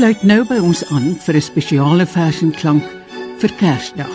sluit 0.00 0.22
nou 0.24 0.46
by 0.48 0.56
ons 0.64 0.80
aan 0.96 1.10
vir 1.20 1.36
'n 1.36 1.44
spesiale 1.44 2.06
versenklank 2.08 2.84
vir 3.36 3.50
Kersdag. 3.60 4.14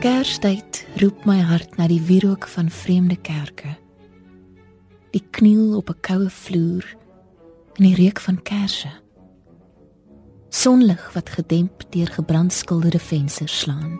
Kerstyd 0.00 0.86
roep 0.96 1.26
my 1.26 1.40
hart 1.40 1.76
na 1.76 1.86
die 1.86 2.00
wierook 2.00 2.48
van 2.48 2.70
vreemde 2.70 3.16
kerke. 3.16 3.76
Die 5.10 5.24
kniel 5.30 5.76
op 5.76 5.90
'n 5.90 6.00
koue 6.00 6.30
vloer 6.30 6.84
in 7.76 7.84
die 7.84 7.94
reuk 7.94 8.20
van 8.20 8.42
kersse. 8.42 9.01
Sonlig 10.52 11.12
wat 11.12 11.28
gedemp 11.28 11.82
deur 11.90 12.06
gebrandskilderde 12.06 12.98
vensters 12.98 13.58
slaan. 13.58 13.94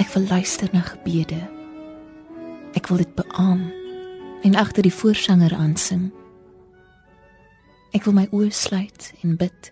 Ek 0.00 0.08
wil 0.14 0.24
luister 0.26 0.68
na 0.72 0.80
gebede. 0.80 1.36
Ek 2.72 2.88
wil 2.88 3.02
dit 3.02 3.12
beamoen 3.14 3.68
en 4.42 4.56
agter 4.56 4.88
die 4.88 4.94
voorsanger 4.94 5.52
aansing. 5.52 6.08
Ek 7.92 8.08
wil 8.08 8.16
my 8.16 8.24
oë 8.32 8.48
sluit 8.56 9.10
en 9.20 9.36
bid. 9.36 9.68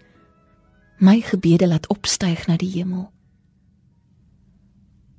My 1.01 1.23
gebede 1.25 1.71
laat 1.73 1.89
opstyg 1.89 2.45
na 2.45 2.59
die 2.61 2.69
hemel. 2.75 3.09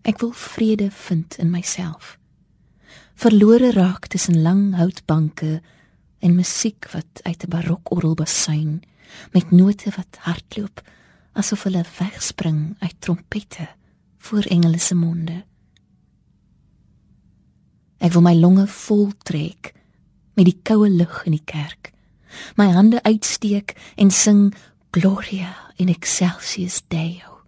Ek 0.05 0.21
wil 0.21 0.35
vrede 0.37 0.91
vind 0.93 1.39
in 1.41 1.49
myself. 1.49 2.19
Verlore 3.17 3.73
raak 3.73 4.05
tussen 4.05 4.37
lang 4.45 4.77
houtbanke 4.77 5.63
en 6.21 6.37
musiek 6.37 6.85
wat 6.93 7.25
uit 7.25 7.41
'n 7.43 7.49
barokorgel 7.49 8.13
basuin 8.13 8.81
met 9.31 9.51
note 9.51 9.91
wat 9.95 10.21
hardloop 10.25 10.81
asof 11.33 11.63
hulle 11.63 11.83
wegspring 11.97 12.75
uit 12.79 12.95
trompette 12.99 13.67
voor 14.17 14.47
engele 14.53 14.79
se 14.79 14.95
monde. 14.95 15.43
Ek 18.01 18.13
wil 18.15 18.25
my 18.25 18.33
longe 18.35 18.65
vol 18.67 19.11
trek 19.23 19.73
met 20.35 20.47
die 20.47 20.57
koue 20.65 20.89
lug 20.89 21.21
in 21.29 21.35
die 21.37 21.45
kerk. 21.45 21.91
My 22.57 22.71
hande 22.73 23.01
uitsteek 23.03 23.75
en 23.95 24.11
sing 24.11 24.49
Gloria 24.91 25.53
in 25.77 25.91
excelsis 25.91 26.81
Deo. 26.87 27.41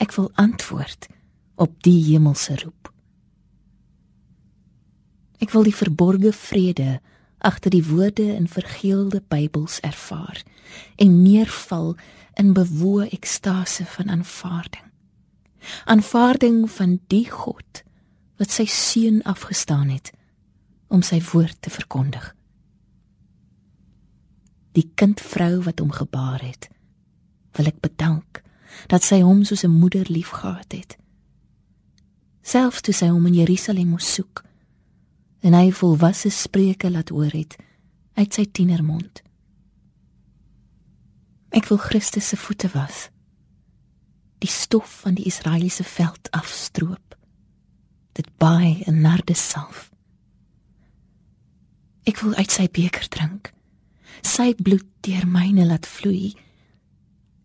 Ek 0.00 0.14
wil 0.16 0.30
antwoord 0.40 1.08
op 1.60 1.76
die 1.84 1.98
hemelse 2.10 2.56
roep. 2.62 2.88
Ek 5.40 5.52
wil 5.54 5.64
die 5.64 5.76
verborgde 5.76 6.32
vrede 6.36 6.98
agter 7.40 7.70
die 7.70 7.84
woorde 7.84 8.26
in 8.34 8.48
vergeelde 8.48 9.22
Bybels 9.28 9.80
ervaar 9.80 10.42
en 10.96 11.22
neerval 11.22 11.96
in 12.34 12.52
bewoë 12.52 13.08
ekstase 13.16 13.84
van 13.84 14.10
aanvaarding. 14.10 14.84
Aanvaarding 15.84 16.70
van 16.70 16.98
die 17.06 17.26
God 17.30 17.82
wat 18.40 18.52
sy 18.52 18.64
seun 18.64 19.22
afgestaan 19.28 19.88
het 19.88 20.12
om 20.88 21.02
sy 21.02 21.20
woord 21.32 21.56
te 21.60 21.70
verkondig. 21.70 22.34
Die 24.72 24.86
kindvrou 24.94 25.62
wat 25.66 25.82
hom 25.82 25.90
gebaar 25.92 26.42
het, 26.42 26.68
wil 27.58 27.68
ek 27.70 27.80
bedank 27.82 28.42
dat 28.90 29.04
sy 29.04 29.20
hom 29.20 29.44
soos 29.44 29.64
'n 29.64 29.80
moeder 29.82 30.06
liefgehad 30.08 30.72
het. 30.72 30.96
Selfs 32.42 32.80
toe 32.80 32.94
sy 32.94 33.08
hom 33.08 33.26
in 33.26 33.34
Jerusalem 33.34 33.88
moes 33.88 34.14
soek, 34.14 34.44
en 35.40 35.56
hy 35.56 35.70
volwasse 35.72 36.30
spreuke 36.30 36.90
laat 36.90 37.12
hoor 37.14 37.32
het 37.32 37.56
uit 38.20 38.34
sy 38.34 38.44
tienermond. 38.52 39.22
Ek 41.56 41.66
wil 41.70 41.80
Christus 41.82 42.28
se 42.30 42.36
voete 42.36 42.68
was. 42.74 43.08
Die 44.40 44.50
stof 44.50 45.00
van 45.04 45.16
die 45.18 45.26
Israeliese 45.28 45.84
veld 45.84 46.30
afstroop. 46.36 47.16
Dit 48.12 48.28
baai 48.38 48.82
'n 48.86 49.00
nardesalf. 49.00 49.90
Ek 52.04 52.20
wil 52.20 52.34
uit 52.34 52.50
sy 52.50 52.68
beker 52.68 53.08
drink. 53.08 53.52
Sy 54.22 54.54
bloed 54.54 54.86
deur 55.00 55.26
myne 55.26 55.66
laat 55.66 55.86
vloei 55.86 56.34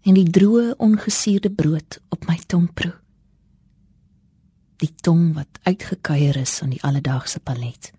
en 0.02 0.14
die 0.14 0.30
droë 0.30 0.76
ongesuurde 0.78 1.50
brood 1.52 2.00
op 2.10 2.28
my 2.28 2.40
tong 2.48 2.74
proe 2.74 3.05
die 4.78 4.92
tong 5.02 5.34
wat 5.34 5.60
uitgekuier 5.64 6.38
is 6.38 6.62
aan 6.62 6.70
die 6.70 6.84
alledaagse 6.84 7.40
palet. 7.40 7.92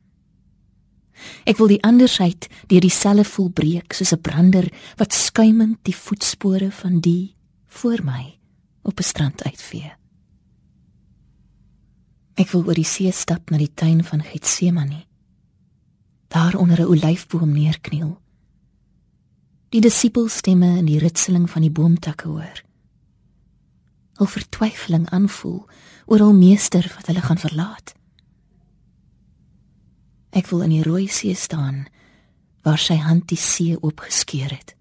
Ek 1.49 1.57
wil 1.57 1.71
die 1.73 1.83
andersheid 1.87 2.49
deur 2.69 2.85
dieselfde 2.85 3.25
voel 3.25 3.51
breek 3.51 3.93
soos 3.97 4.13
'n 4.13 4.21
brander 4.21 4.67
wat 4.97 5.13
skuimend 5.13 5.79
die 5.83 5.97
voetspore 5.97 6.71
van 6.71 7.01
die 7.01 7.35
voor 7.67 8.05
my 8.05 8.39
op 8.83 9.01
'n 9.01 9.03
strand 9.03 9.43
uitvee. 9.43 9.93
Ek 12.37 12.51
wil 12.51 12.67
oor 12.67 12.75
die 12.75 12.85
see 12.85 13.13
stap 13.13 13.51
na 13.51 13.57
die 13.57 13.73
tuin 13.75 14.05
van 14.05 14.23
Getsemane. 14.23 15.05
Daar 16.29 16.55
onder 16.55 16.81
'n 16.81 16.91
olyfboom 16.93 17.53
neerkniel. 17.53 18.21
Die 19.69 19.81
disipelstemme 19.81 20.77
in 20.79 20.87
die 20.87 20.99
ritseling 20.99 21.51
van 21.51 21.63
die 21.63 21.71
boomtakke 21.71 22.29
hoor. 22.29 22.63
Hul 24.17 24.27
vertwyfeling 24.27 25.09
aanvoel 25.11 25.67
oor 26.07 26.23
hul 26.23 26.35
meester 26.37 26.87
wat 26.95 27.11
hulle 27.11 27.23
gaan 27.23 27.41
verlaat. 27.43 27.95
Ek 30.37 30.49
wil 30.53 30.65
in 30.67 30.75
die 30.77 30.85
rooi 30.85 31.07
see 31.09 31.35
staan 31.35 31.87
waar 32.67 32.81
sy 32.83 32.99
hand 33.01 33.29
die 33.31 33.41
see 33.41 33.77
oopgeskeur 33.79 34.51
het. 34.51 34.75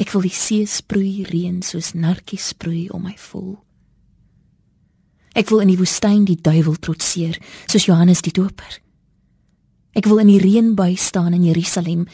Ek 0.00 0.10
wil 0.14 0.24
die 0.24 0.34
see 0.34 0.64
sproei 0.66 1.26
reën 1.28 1.60
soos 1.64 1.92
nartjies 1.92 2.52
sproei 2.54 2.88
om 2.90 3.04
my 3.06 3.16
voel. 3.20 3.58
Ek 5.36 5.48
wil 5.52 5.62
in 5.64 5.70
die 5.72 5.78
woestyn 5.80 6.24
die 6.28 6.40
duiwel 6.40 6.76
trotseer 6.80 7.38
soos 7.70 7.86
Johannes 7.88 8.24
die 8.24 8.34
Doper. 8.36 8.80
Ek 9.96 10.08
wil 10.08 10.22
in 10.24 10.32
die 10.32 10.40
reënbuis 10.40 11.08
staan 11.12 11.36
in 11.36 11.44
Jerusalem 11.44 12.06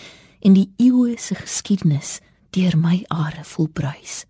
en 0.42 0.54
die 0.54 0.68
eeue 0.82 1.16
se 1.18 1.38
geskiedenis 1.38 2.18
deur 2.54 2.74
my 2.78 3.04
are 3.14 3.44
volbruis. 3.46 4.24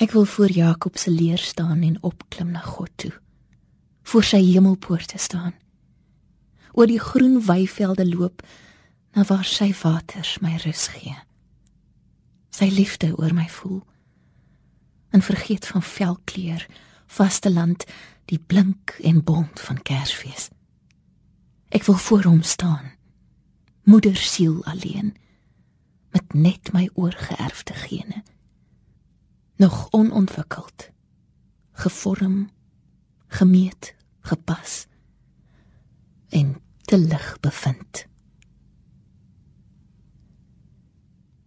Ek 0.00 0.14
wil 0.16 0.24
voor 0.24 0.50
Jakob 0.50 0.96
se 0.96 1.10
leer 1.10 1.38
staan 1.38 1.82
en 1.82 2.02
opklim 2.02 2.50
na 2.50 2.60
God 2.60 2.90
toe. 2.94 3.12
Voor 4.02 4.24
sy 4.24 4.40
hemelpoorte 4.40 5.18
staan. 5.18 5.52
Oor 6.72 6.88
die 6.88 7.00
groen 7.00 7.36
weivelde 7.44 8.06
loop 8.08 8.40
na 9.12 9.26
waar 9.28 9.44
sy 9.44 9.74
waters 9.82 10.38
my 10.40 10.54
rus 10.64 10.86
gee. 10.94 11.12
Sy 12.48 12.70
liefde 12.72 13.12
oor 13.18 13.34
my 13.36 13.44
voel. 13.48 13.82
En 15.12 15.20
vergeet 15.20 15.66
van 15.68 15.84
velkleur, 15.84 16.64
vaste 17.06 17.52
land, 17.52 17.84
die 18.24 18.40
blink 18.40 18.96
en 19.04 19.20
bont 19.24 19.60
van 19.60 19.82
Kersfees. 19.82 20.48
Ek 21.68 21.84
wil 21.84 22.00
voor 22.00 22.24
hom 22.24 22.42
staan. 22.42 22.96
Moeder 23.84 24.16
siel 24.16 24.64
alleen 24.64 25.12
met 26.10 26.32
net 26.32 26.72
my 26.72 26.88
oorgeerfde 26.94 27.74
gene 27.74 28.24
nog 29.60 29.90
onontwikkeld 29.90 30.90
gevorm 31.72 32.50
gemeet 33.26 33.94
gepas 34.20 34.86
en 36.28 36.62
te 36.80 36.98
lig 36.98 37.40
bevind. 37.40 38.06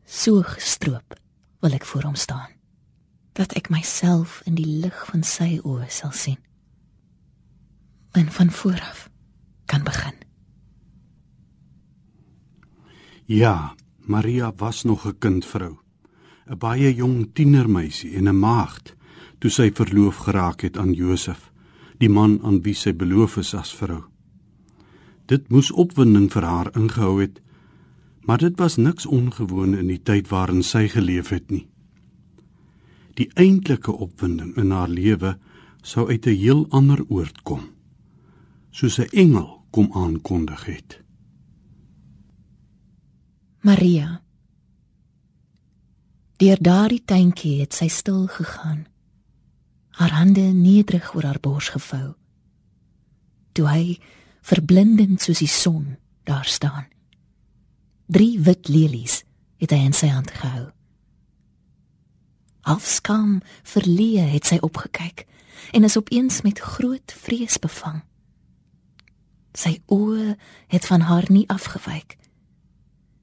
So 0.06 0.42
gestroop 0.46 1.18
wil 1.60 1.74
ek 1.74 1.86
voor 1.90 2.06
hom 2.06 2.16
staan 2.16 2.54
dat 3.34 3.58
ek 3.58 3.72
myself 3.74 4.42
in 4.46 4.62
die 4.62 4.70
lig 4.86 5.06
van 5.10 5.26
sy 5.26 5.58
oë 5.66 5.90
sal 5.90 6.14
sien 6.14 6.38
en 8.14 8.30
van 8.30 8.52
vooraf 8.54 9.08
kan 9.66 9.82
begin. 9.84 10.22
Ja 13.26 13.74
maria 14.06 14.54
was 14.54 14.84
nog 14.84 15.08
'n 15.08 15.18
kindvrou 15.18 15.83
'n 16.50 16.58
baie 16.58 16.94
jong 16.96 17.34
tienermeisie 17.34 18.16
en 18.16 18.28
'n 18.28 18.40
maagd 18.40 18.96
toe 19.40 19.52
sy 19.52 19.72
verloof 19.72 20.16
geraak 20.16 20.62
het 20.62 20.78
aan 20.78 20.94
Josef, 20.94 21.52
die 22.00 22.10
man 22.10 22.40
aan 22.44 22.62
wie 22.64 22.74
sy 22.74 22.94
beloof 22.94 23.38
is 23.38 23.54
as 23.54 23.74
vrou. 23.76 24.04
Dit 25.28 25.50
moes 25.50 25.72
opwinding 25.72 26.32
vir 26.32 26.44
haar 26.44 26.70
ingehou 26.76 27.22
het, 27.22 27.42
maar 28.22 28.38
dit 28.38 28.58
was 28.60 28.78
niks 28.78 29.06
ongewoon 29.06 29.76
in 29.76 29.88
die 29.88 30.00
tyd 30.00 30.30
waarin 30.30 30.64
sy 30.64 30.88
geleef 30.88 31.30
het 31.30 31.52
nie. 31.52 31.68
Die 33.20 33.30
eintlike 33.36 33.92
opwinding 33.92 34.56
in 34.58 34.72
haar 34.72 34.90
lewe 34.90 35.38
sou 35.82 36.08
uit 36.10 36.26
'n 36.28 36.38
heel 36.38 36.66
ander 36.70 37.04
oord 37.08 37.44
kom, 37.44 37.62
soos 38.72 39.00
'n 39.00 39.12
engel 39.12 39.64
kom 39.72 39.92
aankondig 39.94 40.66
het. 40.66 41.04
Maria 43.62 44.23
Deur 46.44 46.60
daardie 46.60 47.04
tuintjie 47.08 47.62
het 47.62 47.72
sy 47.78 47.86
stil 47.88 48.26
gegaan. 48.28 48.82
Haar 49.96 50.12
hande 50.12 50.42
nederig 50.42 51.14
oor 51.16 51.24
haar 51.24 51.40
bors 51.40 51.70
gevou. 51.72 52.18
Toe 53.56 53.68
hy 53.70 53.84
verblindend 54.44 55.24
soos 55.24 55.40
die 55.40 55.48
son 55.48 55.94
daar 56.28 56.44
staan. 56.44 56.90
Drie 58.12 58.42
wit 58.44 58.68
lelies 58.68 59.22
het 59.64 59.72
hy 59.72 59.80
in 59.88 59.96
sy 59.96 60.10
hand 60.12 60.34
gehou. 60.36 60.66
Half 62.68 62.90
skaam, 62.92 63.38
verleë 63.64 64.26
het 64.34 64.50
sy 64.52 64.60
opgekyk 64.60 65.24
en 65.72 65.88
is 65.88 65.96
opeens 65.96 66.42
met 66.44 66.60
groot 66.60 67.16
vrees 67.24 67.56
bevang. 67.56 68.02
Sy 69.56 69.78
oë 69.88 70.36
het 70.76 70.92
van 70.92 71.08
haar 71.08 71.30
nie 71.32 71.46
afgewyk. 71.48 72.18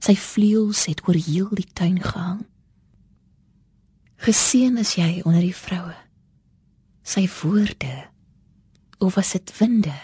Sy 0.00 0.17
vleuels 0.17 0.87
het 0.88 1.05
oor 1.05 1.20
heel 1.20 1.52
die 1.52 1.69
tuin 1.69 2.00
gehang. 2.00 2.46
Geseën 4.20 4.76
is 4.76 4.94
jy 4.99 5.22
onder 5.25 5.40
die 5.40 5.56
vroue. 5.56 5.96
Sy 7.02 7.25
woorde, 7.40 7.94
of 9.00 9.17
was 9.17 9.32
dit 9.32 9.52
winde, 9.56 9.96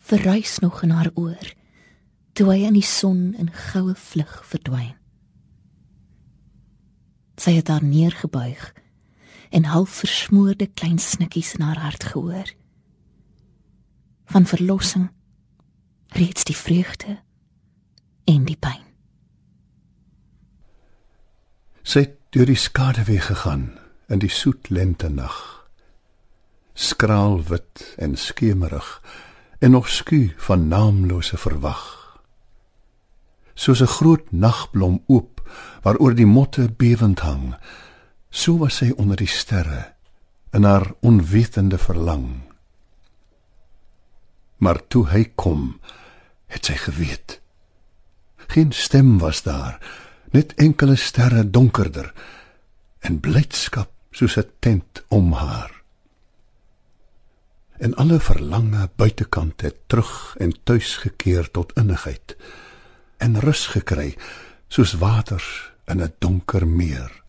verruis 0.00 0.58
nog 0.64 0.82
in 0.82 0.94
haar 0.96 1.10
oor 1.14 1.52
toe 2.34 2.48
hy 2.50 2.64
in 2.66 2.74
die 2.74 2.86
son 2.86 3.34
in 3.38 3.50
goue 3.70 3.94
vlug 3.94 4.32
verdwyn. 4.50 4.96
Sy 7.38 7.54
het 7.58 7.68
daar 7.70 7.84
neergebuig 7.84 8.64
en 9.54 9.68
half 9.70 10.00
versmoorde 10.02 10.66
klein 10.66 10.98
snikkies 10.98 11.52
in 11.54 11.62
haar 11.62 11.78
hart 11.78 12.08
gehoor. 12.10 12.50
Van 14.34 14.48
verlossing 14.50 15.06
reeds 16.18 16.46
die 16.48 16.58
vreugde 16.58 17.20
en 18.30 18.48
die 18.48 18.58
pyn. 18.58 18.82
Sy 21.86 22.08
deur 22.34 22.48
die 22.50 22.58
skaduwee 22.58 23.20
gegaan 23.22 23.68
in 24.10 24.18
die 24.18 24.30
soet 24.32 24.66
lente 24.74 25.06
nag. 25.08 25.36
Skraal 26.74 27.38
wit 27.46 27.84
en 28.02 28.16
skemerig 28.18 28.88
en 29.62 29.70
nog 29.70 29.86
sku 29.88 30.32
van 30.48 30.66
naamlose 30.68 31.38
verwag. 31.38 31.84
Soos 33.54 33.80
'n 33.80 33.94
groot 33.96 34.32
nagblom 34.32 35.02
oop 35.06 35.48
waaroor 35.82 36.14
die 36.14 36.26
motte 36.26 36.68
bewend 36.76 37.20
hang, 37.20 37.54
so 38.30 38.58
was 38.58 38.76
sy 38.76 38.90
onder 38.96 39.16
die 39.16 39.30
sterre 39.30 39.94
in 40.52 40.64
haar 40.64 40.92
onwetende 41.00 41.78
verlang. 41.78 42.42
Maar 44.56 44.86
toe 44.88 45.06
hy 45.08 45.24
kom, 45.34 45.80
het 46.46 46.64
sy 46.64 46.74
geweet. 46.74 47.40
Geen 48.46 48.72
stem 48.72 49.18
was 49.18 49.42
daar, 49.42 49.78
net 50.34 50.54
enkele 50.58 50.96
sterre 50.98 51.44
donkerder 51.46 52.10
en 53.06 53.20
blydskap 53.22 53.90
soos 54.10 54.36
'n 54.36 54.50
tent 54.58 55.02
om 55.08 55.32
haar. 55.32 55.70
En 57.78 57.94
alle 57.94 58.20
verlange 58.20 58.88
buitekant 58.96 59.60
het 59.60 59.76
terug 59.86 60.36
en 60.38 60.52
tuis 60.64 60.96
gekeer 60.96 61.50
tot 61.50 61.72
innigheid 61.76 62.36
en 63.18 63.40
rus 63.40 63.66
gekry 63.66 64.16
soos 64.68 64.92
waters 64.98 65.72
in 65.86 66.02
'n 66.02 66.14
donker 66.18 66.66
meer. 66.66 67.22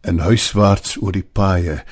En 0.00 0.18
huiswaarts 0.18 0.96
oor 1.02 1.12
die 1.12 1.28
paaie 1.32 1.84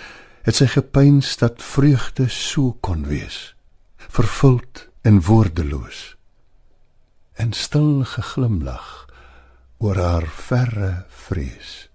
het 0.43 0.55
sy 0.55 0.67
gepyns 0.67 1.37
dat 1.37 1.63
vreugde 1.63 2.29
so 2.29 2.77
kon 2.81 3.07
wees 3.07 3.55
vervuld 3.97 4.89
en 5.03 5.23
woordeloos 5.23 6.12
en 7.35 7.53
stil 7.53 8.05
geglimlag 8.05 9.07
oor 9.83 9.97
haar 9.97 10.27
verre 10.29 10.93
vrees 11.09 11.92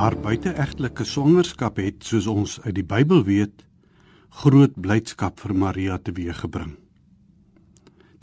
Haar 0.00 0.14
buiteegtelike 0.16 1.04
swangerskap 1.04 1.76
het, 1.76 2.06
soos 2.08 2.24
ons 2.30 2.54
uit 2.64 2.72
die 2.72 2.84
Bybel 2.88 3.18
weet, 3.26 3.66
groot 4.40 4.72
blydskap 4.80 5.42
vir 5.42 5.52
Maria 5.52 5.98
teweeggebring. 6.00 6.70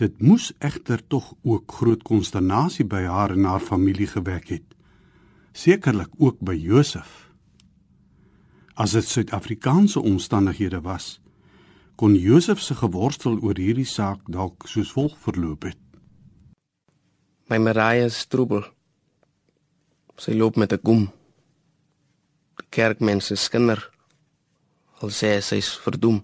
Dit 0.01 0.15
moes 0.25 0.47
egter 0.57 1.03
tog 1.05 1.27
ook 1.45 1.75
groot 1.77 2.01
konsternasie 2.01 2.85
by 2.89 3.03
haar 3.05 3.35
en 3.35 3.45
haar 3.45 3.61
familie 3.61 4.07
gewek 4.09 4.49
het. 4.55 4.65
Sekerlik 5.53 6.15
ook 6.17 6.39
by 6.41 6.55
Josef. 6.57 7.27
As 8.73 8.95
dit 8.97 9.05
Suid-Afrikaanse 9.05 10.01
omstandighede 10.01 10.81
was, 10.81 11.19
kon 11.93 12.17
Josef 12.17 12.57
se 12.57 12.73
geworstel 12.79 13.37
oor 13.37 13.61
hierdie 13.61 13.85
saak 13.85 14.25
dalk 14.25 14.65
soos 14.65 14.95
volg 14.97 15.13
verloop 15.27 15.69
het. 15.69 15.83
My 17.53 17.61
Maria 17.61 18.09
is 18.09 18.25
troebel. 18.25 18.65
Sy 20.17 20.33
loop 20.33 20.57
met 20.57 20.73
'n 20.73 20.81
kom. 20.81 21.07
Kerkmense 22.69 23.35
skinder. 23.35 23.79
Al 25.01 25.11
sê 25.13 25.37
sy's 25.41 25.69
verdoem. 25.83 26.21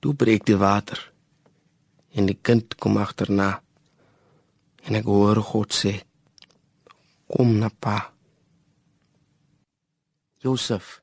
Toe 0.00 0.14
breek 0.14 0.46
die 0.48 0.58
water. 0.58 0.98
En 2.12 2.26
die 2.26 2.38
kind 2.40 2.74
kom 2.80 2.96
agterna. 3.00 3.62
En 4.82 4.98
ek 4.98 5.06
hoor 5.06 5.40
God 5.52 5.72
sê: 5.72 6.02
"Kom 7.28 7.58
na 7.58 7.68
pa." 7.68 8.12
Josef, 10.42 11.02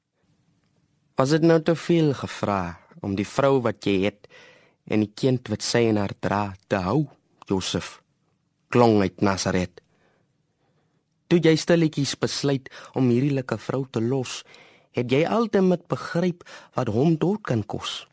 was 1.15 1.29
dit 1.29 1.41
nou 1.41 1.61
te 1.63 1.75
veel 1.75 2.13
gevra 2.13 2.79
om 2.99 3.15
die 3.15 3.27
vrou 3.27 3.61
wat 3.63 3.85
jy 3.87 4.01
het 4.03 4.27
en 4.91 5.05
die 5.05 5.13
kind 5.15 5.47
wat 5.47 5.63
sy 5.63 5.85
in 5.87 5.99
haar 5.99 6.11
dra 6.19 6.41
te 6.67 6.81
hou, 6.83 7.07
Josef? 7.47 8.01
Klong 8.67 8.99
uit 9.01 9.21
Nasaret. 9.21 9.79
Toe 11.29 11.39
jy 11.39 11.55
stilletjies 11.55 12.17
besluit 12.17 12.69
om 12.97 13.09
hierdie 13.13 13.35
lekker 13.37 13.61
vrou 13.61 13.85
te 13.85 14.01
los, 14.01 14.43
het 14.91 15.11
jy 15.13 15.25
altyd 15.29 15.87
begryp 15.87 16.43
wat 16.75 16.89
hom 16.89 17.15
dood 17.21 17.45
kan 17.45 17.63
kos 17.63 18.09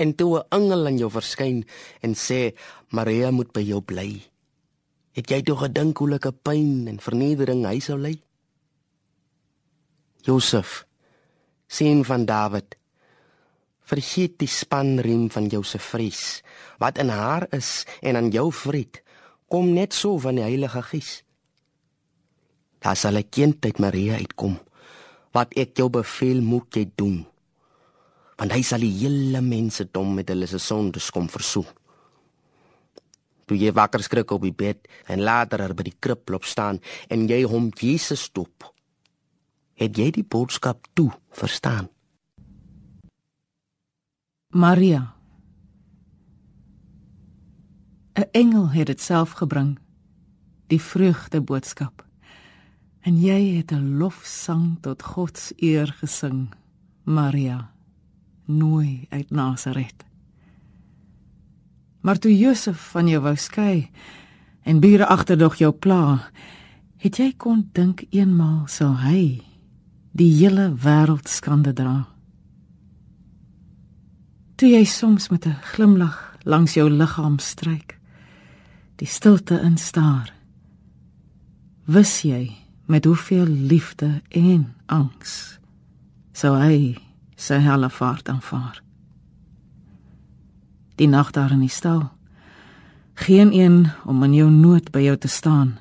en 0.00 0.14
toe 0.16 0.38
'n 0.38 0.46
engel 0.48 0.86
aan 0.86 0.98
jou 0.98 1.10
verskyn 1.10 1.64
en 2.00 2.14
sê 2.14 2.56
Maria 2.88 3.30
moet 3.30 3.52
by 3.52 3.60
jou 3.60 3.80
bly. 3.80 4.10
Het 5.12 5.30
jy 5.30 5.42
toe 5.42 5.56
gedink 5.56 5.98
hoe 5.98 6.08
lekker 6.08 6.32
pyn 6.32 6.88
en 6.88 6.98
vernedering 6.98 7.66
hy 7.66 7.78
sou 7.80 7.98
ly? 7.98 8.20
Josef, 10.22 10.86
seun 11.68 12.04
van 12.04 12.24
Dawid, 12.24 12.76
vergeet 13.80 14.38
die 14.38 14.48
spanriem 14.48 15.30
van 15.30 15.48
jou 15.48 15.64
se 15.64 15.78
vrees 15.78 16.42
wat 16.78 16.98
in 16.98 17.08
haar 17.08 17.46
is 17.52 17.84
en 18.02 18.16
aan 18.16 18.30
jou 18.30 18.52
vriend 18.52 19.02
kom 19.48 19.72
net 19.74 19.92
so 19.92 20.18
van 20.18 20.34
die 20.34 20.44
Heilige 20.44 20.82
Gees. 20.82 21.22
Daar 22.80 22.96
sal 22.96 23.16
'n 23.16 23.28
kind 23.30 23.64
uit 23.64 23.78
Maria 23.78 24.14
uitkom. 24.14 24.58
Wat 25.32 25.54
ek 25.54 25.76
jou 25.76 25.88
beveel 25.90 26.40
moet 26.40 26.74
jy 26.74 26.90
doen 26.96 27.26
want 28.40 28.54
hy 28.56 28.62
sal 28.64 28.80
die 28.80 28.94
hele 29.02 29.42
mense 29.44 29.84
dom 29.92 30.14
met 30.16 30.30
hulle 30.32 30.48
se 30.48 30.58
sondes 30.58 31.10
kom 31.12 31.28
versoen. 31.28 31.68
Toe 33.44 33.58
jy 33.58 33.72
wakker 33.76 34.00
skrik 34.00 34.32
op 34.32 34.46
die 34.46 34.54
bed 34.54 34.88
en 35.12 35.20
later 35.26 35.60
er 35.60 35.74
by 35.76 35.84
die 35.90 35.96
krib 36.00 36.30
loop 36.32 36.48
staan 36.48 36.80
en 37.12 37.26
jy 37.28 37.42
hom 37.44 37.68
Jesus 37.76 38.24
stop. 38.30 38.64
Het 39.76 39.98
jy 39.98 40.08
die 40.16 40.24
boodskap 40.24 40.88
toe 40.96 41.10
verstaan? 41.36 41.90
Maria. 44.54 45.14
'n 48.16 48.28
Engel 48.32 48.70
het 48.70 48.86
dit 48.86 49.00
self 49.00 49.32
gebring. 49.32 49.78
Die 50.68 50.80
vreugde 50.80 51.40
boodskap. 51.40 52.09
En 53.00 53.20
jy 53.20 53.56
het 53.56 53.72
'n 53.72 53.96
lofsang 53.98 54.78
tot 54.80 55.02
God 55.02 55.38
se 55.38 55.54
eer 55.56 55.86
gesing, 56.00 56.54
Maria 57.04 57.70
nooi 58.50 59.06
uit 59.08 59.30
Nasaret. 59.30 60.04
Maar 62.00 62.18
toe 62.18 62.38
Josef 62.38 62.90
van 62.90 63.08
jou 63.08 63.22
wou 63.22 63.36
skei 63.36 63.90
en 64.62 64.80
bure 64.80 65.06
agterdog 65.06 65.58
jou 65.60 65.72
pla, 65.72 66.30
het 67.00 67.16
jy 67.16 67.32
kon 67.36 67.68
dink 67.72 68.04
eenmal 68.10 68.66
sal 68.68 68.96
hy 69.04 69.42
die 70.16 70.30
hele 70.40 70.70
wêreld 70.74 71.28
skande 71.28 71.72
dra. 71.72 72.08
Toe 74.56 74.68
jy 74.68 74.84
soms 74.84 75.28
met 75.28 75.46
'n 75.46 75.56
glimlag 75.72 76.36
langs 76.44 76.74
jou 76.74 76.90
liggaam 76.90 77.38
stryk, 77.38 77.98
die 78.96 79.06
stilte 79.06 79.60
instaar, 79.60 80.34
wis 81.86 82.22
jy 82.22 82.56
met 82.90 83.04
hoeveel 83.04 83.46
liefde 83.46 84.22
en 84.28 84.74
angs 84.86 85.58
sou 86.32 86.56
hy 86.58 86.96
sy 87.38 87.60
helle 87.62 87.90
vaart 87.90 88.28
aanvaar. 88.28 88.80
Die 90.98 91.06
nag 91.08 91.30
daar 91.30 91.54
in 91.54 91.62
die 91.62 91.70
stal. 91.70 92.08
Geen 93.14 93.52
een 93.54 93.86
om 94.04 94.22
in 94.26 94.34
jou 94.34 94.48
nood 94.50 94.90
by 94.90 95.04
jou 95.06 95.14
te 95.16 95.30
staan. 95.30 95.76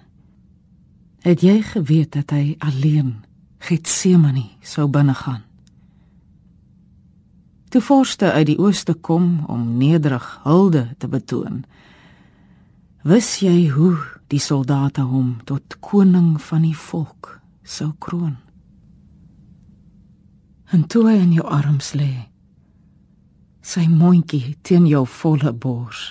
Het 1.26 1.42
jy 1.42 1.58
geweet 1.72 2.14
dat 2.14 2.30
hy 2.30 2.56
alleen 2.60 3.16
Getsemane 3.58 4.46
sou 4.62 4.86
binne 4.88 5.18
gaan? 5.18 5.42
Toe 7.74 7.82
vorste 7.82 8.32
uit 8.32 8.54
die 8.54 8.60
ooste 8.60 8.94
kom 8.94 9.44
om 9.48 9.78
nederig 9.82 10.30
hulde 10.44 10.88
te 10.98 11.08
betoon. 11.08 11.66
Wis 13.02 13.40
jy 13.42 13.68
hoe 13.74 13.98
die 14.30 14.42
soldate 14.42 15.02
hom 15.02 15.40
tot 15.50 15.80
koning 15.82 16.36
van 16.42 16.68
die 16.68 16.78
volk 16.78 17.38
sou 17.64 17.92
kroon? 18.00 18.38
en 20.70 20.86
toe 20.88 21.08
hy 21.08 21.18
in 21.18 21.34
jou 21.34 21.46
arms 21.50 21.94
lê 21.98 22.12
sy 23.66 23.86
mondjie 23.90 24.56
teen 24.66 24.86
jou 24.90 25.02
volle 25.20 25.54
bors 25.66 26.04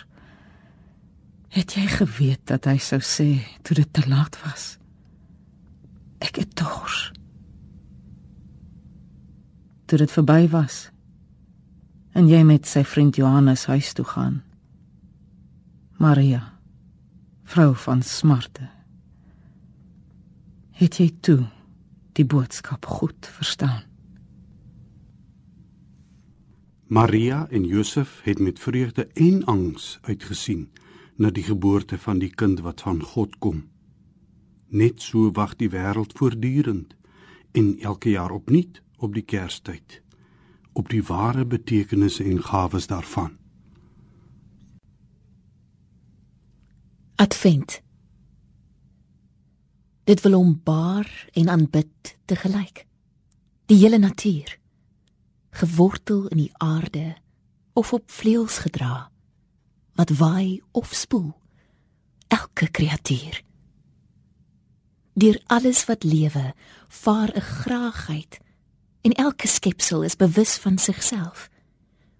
het 1.55 1.77
jy 1.79 1.87
geweet 1.93 2.43
dat 2.51 2.67
hy 2.71 2.77
sou 2.83 2.99
sê 3.05 3.29
toe 3.67 3.79
dit 3.79 3.93
te 3.95 4.05
laat 4.11 4.39
was 4.43 4.67
ek 6.25 6.43
het 6.43 6.57
dors 6.59 6.99
toe 9.89 10.01
dit 10.03 10.15
verby 10.19 10.43
was 10.53 10.89
en 12.19 12.29
jy 12.31 12.43
met 12.43 12.67
sy 12.67 12.83
vriend 12.83 13.19
Johannes 13.21 13.69
huis 13.71 13.95
toe 13.95 14.07
gaan 14.11 14.41
Maria 16.03 16.43
vrou 17.49 17.71
van 17.77 18.03
smarte 18.03 18.69
het 20.79 20.99
jy 21.01 21.11
toe 21.21 21.43
die 22.19 22.27
boodskap 22.29 22.87
goed 22.99 23.29
verstaan 23.39 23.87
Maria 26.89 27.47
en 27.51 27.65
Josef 27.69 28.21
het 28.25 28.39
met 28.41 28.61
vreugde 28.61 29.09
en 29.13 29.45
angs 29.45 29.99
uitgesien 30.03 30.69
na 31.17 31.31
die 31.35 31.45
geboorte 31.45 31.99
van 31.99 32.21
die 32.23 32.31
kind 32.31 32.63
wat 32.65 32.81
van 32.81 33.03
God 33.03 33.35
kom. 33.45 33.65
Net 34.69 35.03
so 35.03 35.29
wag 35.37 35.57
die 35.61 35.69
wêreld 35.69 36.15
voortdurend 36.17 36.95
en 37.53 37.75
elke 37.81 38.15
jaar 38.15 38.33
opnuut 38.33 38.81
op 38.97 39.13
die 39.15 39.25
Kerstyd 39.25 40.01
op 40.79 40.89
die 40.89 41.03
ware 41.03 41.43
betekenisse 41.45 42.25
en 42.25 42.39
gawes 42.43 42.87
daarvan. 42.87 43.33
Advent. 47.19 47.81
Dit 50.05 50.21
wil 50.21 50.33
hom 50.33 50.61
baar 50.65 51.29
en 51.33 51.49
aanbid 51.49 52.17
te 52.25 52.37
gelyk. 52.37 52.87
Die 53.67 53.77
hele 53.77 53.99
natuur 53.99 54.59
gewortel 55.51 56.29
in 56.29 56.37
die 56.37 56.53
aarde 56.53 57.17
of 57.73 57.93
op 57.93 58.11
vleuels 58.11 58.59
gedra 58.59 59.11
wat 59.99 60.15
waai 60.21 60.63
of 60.71 60.95
spoel 60.95 61.35
elke 62.29 62.71
kreatuur 62.71 63.43
deur 65.19 65.43
alles 65.47 65.85
wat 65.91 66.05
lewe 66.05 66.55
vaar 66.89 67.35
'n 67.35 67.41
graagheid 67.41 68.39
en 69.01 69.13
elke 69.13 69.49
skepsel 69.49 70.03
is 70.03 70.17
bewus 70.17 70.57
van 70.57 70.79
sigself 70.79 71.51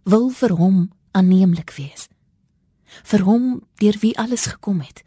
wil 0.03 0.31
vir 0.31 0.53
hom 0.53 0.91
aanneemlik 1.11 1.71
wees 1.71 2.09
vir 3.03 3.25
hom 3.27 3.63
deur 3.83 3.99
wie 4.01 4.17
alles 4.19 4.47
gekom 4.47 4.81
het. 4.81 5.03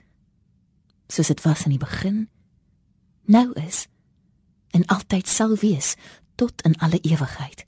Soos 1.07 1.27
dit 1.27 1.41
was 1.41 1.65
in 1.65 1.75
die 1.75 1.81
begin 1.81 2.29
nou 3.31 3.51
is 3.59 3.87
en 4.75 4.85
altyd 4.85 5.27
sal 5.27 5.55
wees 5.55 5.95
tot 6.35 6.61
in 6.61 6.75
alle 6.79 6.99
ewigheid. 6.99 7.65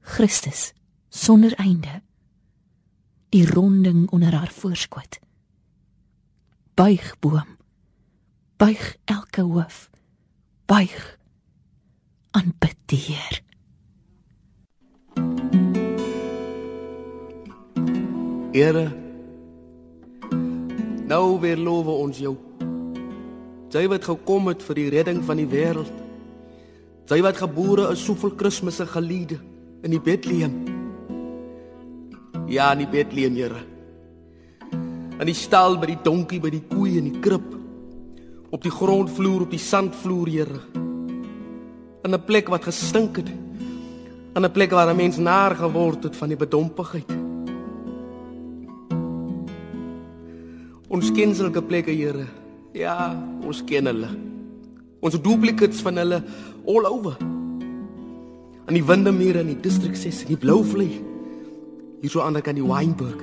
Christus 0.00 0.72
sonder 1.08 1.54
einde 1.54 2.02
die 3.28 3.46
ronding 3.50 4.10
onder 4.10 4.34
haar 4.34 4.52
voorskot. 4.52 5.18
Buig 6.74 7.18
boom. 7.18 7.56
Buig 8.56 8.96
elke 9.04 9.40
hoof. 9.40 9.90
Buig 10.64 11.18
aanbid 12.30 12.76
die 12.86 12.98
Heer 12.98 13.45
Here 18.56 18.86
nou 21.06 21.36
weer 21.40 21.60
loof 21.60 21.86
ons 21.92 22.18
jou 22.18 22.32
jy 23.76 23.82
wat 23.92 24.06
gekom 24.08 24.48
het 24.48 24.62
vir 24.64 24.78
die 24.80 24.86
redding 24.94 25.20
van 25.28 25.36
die 25.36 25.48
wêreld 25.50 25.92
jy 27.12 27.18
wat 27.20 27.36
gebore 27.36 27.90
is 27.92 28.00
soveel 28.00 28.32
Kersfees 28.32 28.80
geliede 28.90 29.36
in 29.86 29.92
die 29.94 30.00
Bethlehem. 30.02 30.54
Ja, 32.50 32.72
in 32.72 32.84
die 32.84 32.88
Bethlehem, 32.90 33.36
Here. 33.38 33.60
In 35.20 35.26
die 35.28 35.36
stal 35.36 35.78
by 35.80 35.92
die 35.92 36.00
donkie, 36.02 36.40
by 36.42 36.50
die 36.50 36.64
koei 36.66 36.96
en 37.00 37.10
die 37.10 37.20
krib. 37.22 37.46
Op 38.54 38.62
die 38.62 38.72
grondvloer, 38.72 39.46
op 39.46 39.54
die 39.54 39.62
sandvloer, 39.62 40.30
Here. 40.30 40.60
In 42.04 42.14
'n 42.14 42.24
plek 42.24 42.48
wat 42.48 42.64
gestink 42.64 43.16
het. 43.16 43.28
In 44.36 44.44
'n 44.44 44.52
plek 44.52 44.70
waar 44.70 44.90
'n 44.90 44.96
mens 44.96 45.16
naar 45.16 45.54
geword 45.56 46.04
het 46.04 46.16
van 46.16 46.28
die 46.28 46.36
bedompigheid. 46.36 47.25
Ons 50.96 51.10
ken 51.12 51.34
sulke 51.36 51.60
plekke, 51.60 51.92
Here. 51.92 52.24
Ja, 52.72 53.12
ons 53.44 53.60
ken 53.68 53.88
hulle. 53.90 54.08
Ons 55.04 55.18
duplicates 55.20 55.82
van 55.84 56.00
hulle 56.00 56.22
all 56.64 56.88
over. 56.88 57.18
In 58.66 58.78
die 58.78 58.84
Windermere 58.84 59.42
in 59.44 59.52
die 59.52 59.60
District 59.60 59.98
6 59.98 60.22
in 60.24 60.32
die 60.32 60.40
Blouvlei. 60.40 60.88
Hier 62.00 62.12
so 62.12 62.24
aan 62.24 62.38
die 62.38 62.44
kant 62.44 62.56
die 62.56 62.64
Wynberg 62.64 63.20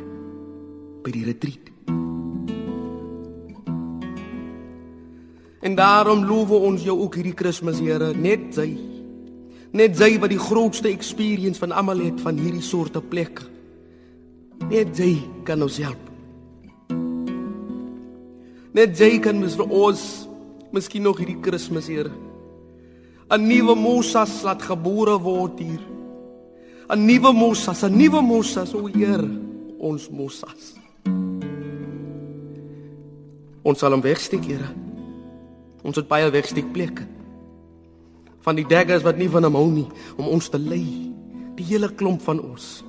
by 1.04 1.16
die 1.16 1.26
retreat. 1.26 1.72
En 5.64 5.76
daarom 5.80 6.26
loof 6.28 6.54
ons 6.60 6.86
jou 6.86 7.00
ook 7.02 7.18
hierdie 7.18 7.36
Kersfees, 7.40 7.82
Here, 7.82 8.14
net 8.14 8.52
sy. 8.54 8.70
Net 9.74 9.98
sy 9.98 10.14
wat 10.22 10.30
die 10.30 10.42
grootste 10.42 10.94
experience 10.94 11.62
van 11.64 11.74
almal 11.74 12.06
het 12.06 12.22
van 12.22 12.38
hierdie 12.38 12.64
soorte 12.64 13.02
plekke. 13.02 13.50
Net 14.70 14.94
sy 15.00 15.16
kan 15.48 15.64
ons 15.66 15.82
help. 15.82 16.03
Net 18.74 18.98
jy 18.98 19.20
kan 19.22 19.38
mis 19.38 19.54
vir 19.58 19.70
ons 19.70 20.04
miskien 20.74 21.04
nog 21.06 21.20
hierdie 21.22 21.38
Kersfees, 21.38 21.88
Here. 21.88 22.12
'n 23.30 23.48
Nuwe 23.48 23.76
Moses 23.76 24.44
laat 24.44 24.62
gebore 24.62 25.18
word 25.22 25.60
hier. 25.60 25.82
'n 26.90 27.06
Nuwe 27.06 27.34
Moses, 27.34 27.84
'n 27.84 27.98
nuwe 27.98 28.22
Moses, 28.22 28.74
o 28.74 28.88
Heer, 28.88 29.24
ons 29.80 30.10
Moses. 30.10 30.76
Ons 33.64 33.80
sal 33.80 33.92
hom 33.92 34.02
wegsteek, 34.02 34.44
Here. 34.44 34.70
Ons 35.84 35.96
het 35.96 36.08
baie 36.08 36.30
wegsteekplekke. 36.30 37.08
Van 38.42 38.56
die 38.56 38.68
daggers 38.68 39.04
wat 39.04 39.18
nie 39.18 39.30
van 39.30 39.44
hom 39.44 39.56
hou 39.56 39.70
nie 39.72 39.88
om 40.18 40.28
ons 40.28 40.50
te 40.50 40.60
lei, 40.60 41.14
die 41.56 41.64
hele 41.64 41.90
klomp 41.90 42.22
van 42.22 42.40
ons. 42.40 42.84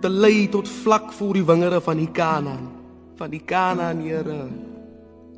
Te 0.00 0.08
lei 0.08 0.48
tot 0.48 0.68
vlak 0.68 1.12
voor 1.12 1.34
die 1.34 1.44
wingerde 1.44 1.80
van 1.80 1.96
die 1.96 2.10
Kanaan, 2.10 2.70
van 3.16 3.30
die 3.30 3.42
Kanaan, 3.44 4.00
Here. 4.00 4.71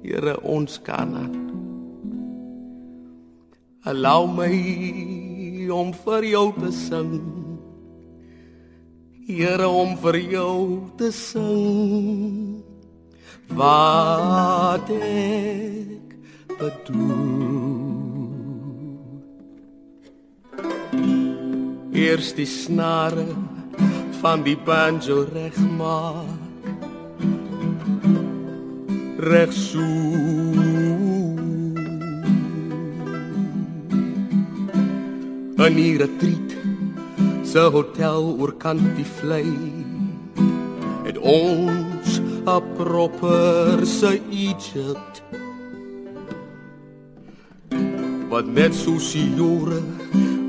Here 0.04 0.37
ons 0.44 0.76
Kanaan. 0.84 1.32
Allow 3.88 4.26
my 4.28 4.52
om 5.73 5.94
vir 6.04 6.26
jou 6.28 6.52
te 6.58 6.68
sing. 6.76 7.14
Here 9.25 9.64
om 9.64 9.96
vir 10.04 10.18
jou 10.28 10.61
te 11.00 11.08
sing. 11.08 12.61
Wat 13.56 14.92
ek 14.92 16.14
bedoel. 16.52 17.42
Eers 21.96 22.34
die 22.37 22.50
snare 22.61 23.28
van 24.20 24.44
die 24.44 24.61
banjo 24.68 25.25
regmaak. 25.32 26.43
Reg 29.25 29.52
so. 29.52 29.81
In 35.64 35.77
die 35.79 35.96
retreat 35.96 36.53
se 37.48 37.62
hotel 37.72 38.35
oor 38.37 38.53
kant 38.61 38.85
die 38.98 39.07
vlei. 39.20 39.48
Het 41.07 41.16
ons 41.18 42.20
'n 42.20 42.62
proper 42.77 43.87
se 43.87 44.20
Egypt 44.31 45.22
wat 48.29 48.46
net 48.46 48.75
so 48.75 48.98
siore 48.98 49.81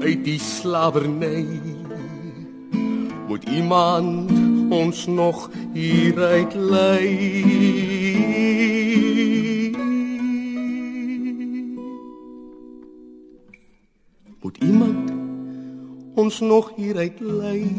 uit 0.01 0.23
die 0.25 0.39
slawerny 0.39 1.45
moet 3.27 3.43
iemand 3.49 4.31
ons 4.69 5.05
nog 5.05 5.49
hier 5.73 6.17
uit 6.23 6.53
lei 6.55 8.14
moet 14.45 14.63
iemand 14.63 15.11
ons 16.13 16.39
nog 16.39 16.75
hier 16.75 16.97
uit 16.97 17.19
lei? 17.19 17.75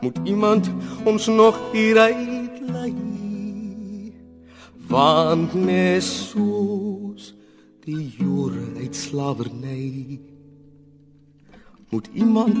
Moet 0.00 0.18
iemand 0.24 0.70
ons 1.04 1.26
nog 1.26 1.72
hier 1.72 1.98
uit 1.98 2.60
lei? 2.60 2.94
Want 4.86 5.52
soos 6.02 7.34
die 7.80 8.12
jare 8.18 8.66
uit 8.76 8.96
slawerny 8.96 10.20
moet 11.88 12.08
iemand 12.12 12.56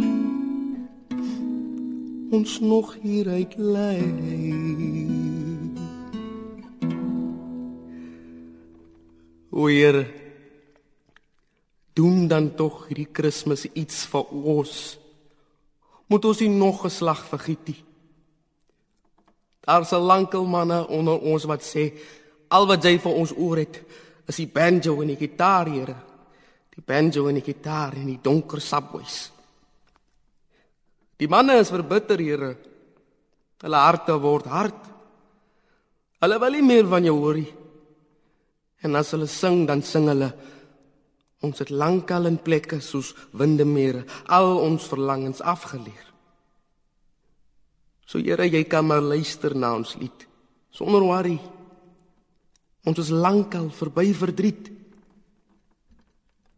ons 2.30 2.60
nog 2.60 2.96
hier 3.02 3.28
uit 3.28 3.54
lei? 3.56 4.00
O 9.50 9.66
Heer 9.66 10.24
doen 11.96 12.28
dan 12.28 12.52
tog 12.58 12.84
hierdie 12.90 13.08
Kersfees 13.12 13.66
iets 13.72 14.04
vir 14.12 14.32
ons 14.56 14.72
moet 16.06 16.24
ons 16.24 16.40
nie 16.44 16.52
nog 16.52 16.84
geslag 16.84 17.24
vergiet 17.32 17.72
nie 17.72 17.80
daar's 19.66 19.92
'n 19.92 20.06
lankal 20.12 20.46
manne 20.46 20.86
onder 20.88 21.18
ons 21.20 21.44
wat 21.44 21.62
sê 21.62 21.92
al 22.48 22.66
wat 22.66 22.84
jy 22.84 22.98
vir 22.98 23.12
ons 23.12 23.32
oor 23.36 23.58
het 23.58 23.82
is 24.26 24.40
die 24.42 24.50
banjo 24.50 25.00
en 25.02 25.12
die 25.12 25.18
gitaar 25.18 25.70
hier. 25.70 25.92
Die 26.76 26.84
banjo 26.84 27.28
en 27.30 27.38
die 27.38 27.46
gitaar 27.46 27.94
in 27.96 28.10
die 28.10 28.20
donker 28.22 28.60
subways. 28.60 29.30
Die 31.16 31.30
manne 31.30 31.60
is 31.62 31.72
verbitter 31.72 32.20
hier. 32.20 32.50
Hulle 33.62 33.80
harte 33.80 34.18
word 34.20 34.50
hard. 34.52 34.90
Hulle 36.20 36.40
wil 36.42 36.58
nie 36.58 36.66
meer 36.66 36.90
van 36.90 37.06
jou 37.06 37.14
hoor 37.20 37.38
nie. 37.38 37.48
En 38.84 38.98
as 38.98 39.14
hulle 39.14 39.28
sing, 39.30 39.64
dan 39.68 39.80
sing 39.82 40.10
hulle 40.10 40.28
ons 41.44 41.58
het 41.58 41.70
lankal 41.70 42.26
in 42.26 42.38
plekke 42.42 42.80
soos 42.80 43.14
Windermere 43.32 44.04
al 44.26 44.56
ons 44.58 44.86
verlangens 44.88 45.40
afgeleer. 45.40 46.04
So 48.06 48.18
Here, 48.18 48.46
jy 48.46 48.64
kan 48.64 48.86
maar 48.86 49.02
luister 49.02 49.54
na 49.54 49.74
ons 49.74 49.96
lied 50.00 50.26
sonder 50.76 51.00
worry. 51.00 51.38
Ons 52.86 53.00
is 53.00 53.10
lankal 53.10 53.70
verby 53.74 54.12
verdriet. 54.14 54.68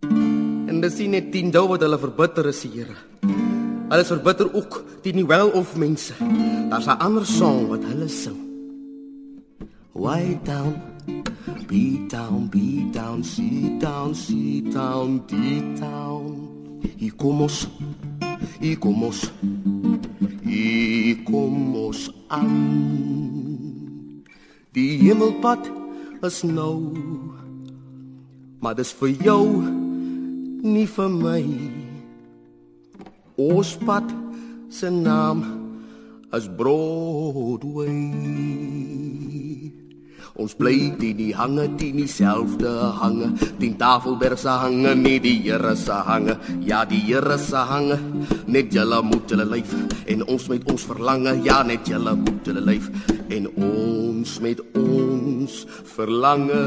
En 0.02 0.82
dis 0.82 0.98
nie 1.04 1.12
net 1.14 1.30
dien 1.32 1.52
wat 1.54 1.80
hulle 1.80 1.98
verbitter 1.98 2.50
is, 2.50 2.62
Here. 2.66 2.96
Hulle 3.88 4.04
is 4.04 4.10
verbitter 4.12 4.50
ook 4.52 4.82
teen 5.02 5.22
die 5.22 5.26
wel 5.26 5.50
of 5.56 5.76
mense. 5.76 6.14
Daar's 6.68 6.86
'n 6.86 7.00
ander 7.00 7.24
sang 7.24 7.68
wat 7.68 7.84
hulle 7.84 8.08
sing. 8.08 8.36
Way 9.94 10.38
down, 10.44 10.76
beat 11.68 12.08
down, 12.08 12.46
beat 12.48 12.92
down, 12.92 13.22
sit 13.22 13.78
down, 13.78 14.14
sit 14.14 14.72
down, 14.72 15.18
deep 15.26 15.80
down. 15.80 16.48
Hier 16.96 17.12
kom 17.16 17.42
ons. 17.42 17.66
Hier 18.58 18.76
kom 21.24 21.74
ons 21.76 22.08
aan. 22.28 22.54
Die 24.72 24.98
hemelpad 25.02 25.70
is 26.26 26.42
nou. 26.42 26.94
Maar 28.58 28.74
dis 28.78 28.92
vir 28.98 29.14
jou 29.22 29.44
nie 30.62 30.86
vir 30.90 31.10
my. 31.14 31.42
Ons 33.38 33.76
pad 33.86 34.10
se 34.70 34.90
naam 34.90 35.44
is 36.34 36.48
Broadway. 36.58 37.94
Ons 40.38 40.52
bly 40.54 40.92
die 41.02 41.32
hange 41.34 41.64
teen 41.80 41.96
dieselfde 41.98 42.70
hange, 43.00 43.32
teen 43.58 43.72
Tafelberg 43.74 44.38
se 44.38 44.52
hange, 44.62 44.92
nie 44.94 45.18
die 45.18 45.34
Here 45.42 45.74
se 45.76 45.96
hange. 46.06 46.36
Ja, 46.62 46.84
die 46.86 47.00
Here 47.08 47.34
se 47.42 47.58
hange, 47.58 47.98
net 48.46 48.70
julle 48.70 49.00
moet 49.02 49.26
julle 49.26 49.48
lyf 49.50 49.74
en 50.06 50.22
ons 50.30 50.46
met 50.48 50.62
ons 50.70 50.84
verlange, 50.86 51.34
ja, 51.42 51.64
net 51.66 51.90
julle 51.90 52.14
moet 52.14 52.46
julle 52.46 52.62
lyf 52.62 52.86
en 53.34 53.48
ons 53.50 54.34
met 54.44 54.62
ons 54.78 55.56
verlange. 55.90 56.62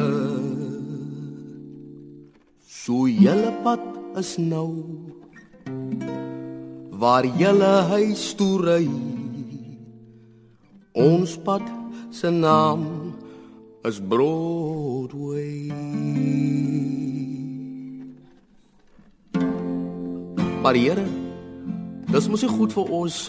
So 2.67 3.07
julle 3.07 3.53
pad 3.63 3.85
is 4.19 4.33
nou 4.35 4.67
waar 7.01 7.23
julle 7.39 7.71
huis 7.93 8.25
toe 8.35 8.57
ry. 8.65 8.83
Ons 10.91 11.37
pad 11.39 11.63
se 12.11 12.27
naam 12.35 13.00
is 13.83 13.99
Broadway. 13.99 15.71
Maar 20.61 20.75
Here, 20.75 21.05
dis 22.11 22.27
mos 22.29 22.43
nie 22.45 22.51
goed 22.51 22.73
vir 22.75 22.91
ons 22.93 23.21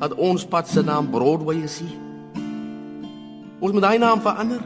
dat 0.00 0.14
ons 0.16 0.46
pad 0.48 0.68
se 0.68 0.80
naam 0.80 1.10
Broadway 1.12 1.60
is. 1.66 1.82
Nie. 1.84 1.98
Ons 3.60 3.74
moet 3.76 3.84
daai 3.84 3.98
naam 4.00 4.22
verander. 4.24 4.62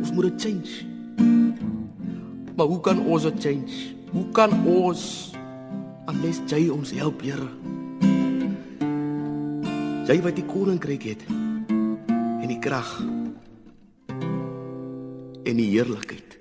Ons 0.00 0.14
moet 0.16 0.30
dit 0.30 0.40
change. 0.40 0.72
Maar 2.56 2.66
hoe 2.66 2.80
kan 2.80 3.04
ons 3.04 3.28
dit 3.28 3.44
change? 3.44 3.82
Hoe 4.14 4.24
kan 4.32 4.56
ons 4.64 5.34
unless 6.08 6.40
jy 6.48 6.70
ons 6.72 6.96
help, 6.96 7.20
Here? 7.20 7.50
Jy 10.08 10.16
wat 10.24 10.40
die 10.40 10.48
koninkryk 10.48 11.04
het 11.12 11.28
en 11.28 12.48
die 12.48 12.58
krag 12.58 12.88
en 15.50 15.58
die 15.58 15.70
heerlikheid. 15.72 16.38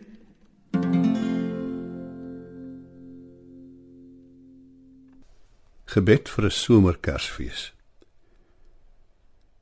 Gebed 5.90 6.30
vir 6.30 6.46
'n 6.46 6.52
somerkersfees. 6.52 7.74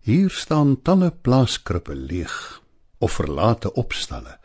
Hier 0.03 0.29
staan 0.29 0.81
talle 0.81 1.11
plaaskrippe 1.11 1.95
leeg 1.95 2.61
of 2.99 3.11
verlate 3.11 3.73
opstalle 3.73 4.39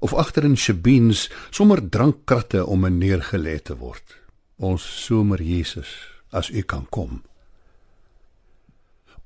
of 0.00 0.14
agter 0.14 0.44
in 0.44 0.56
shebeens 0.56 1.30
sommer 1.50 1.88
drankkratte 1.88 2.66
om 2.66 2.86
neergelê 2.98 3.58
te 3.62 3.76
word. 3.76 4.16
Ons 4.56 5.04
somer 5.04 5.42
Jesus, 5.42 5.88
as 6.30 6.50
u 6.50 6.62
kan 6.62 6.86
kom. 6.88 7.22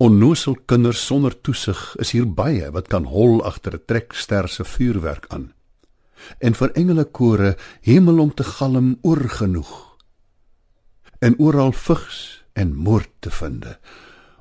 Onnoosel 0.03 0.57
kinders 0.67 1.05
sonder 1.07 1.35
toesig 1.41 1.79
is 2.03 2.11
hier 2.17 2.27
baie 2.27 2.67
wat 2.75 2.89
kan 2.91 3.05
hol 3.07 3.45
agter 3.47 3.75
'n 3.75 3.85
trekster 3.87 4.49
se 4.49 4.65
vuurwerk 4.65 5.27
aan. 5.29 5.53
En 6.41 6.55
vir 6.55 6.71
engele 6.75 7.05
kore 7.05 7.57
hemel 7.83 8.19
om 8.19 8.35
te 8.35 8.45
galm 8.45 8.99
oorgenoeg. 9.03 9.97
En 11.21 11.39
oral 11.39 11.73
vigs 11.73 12.43
en 12.53 12.75
moord 12.75 13.11
te 13.21 13.31
vind 13.31 13.67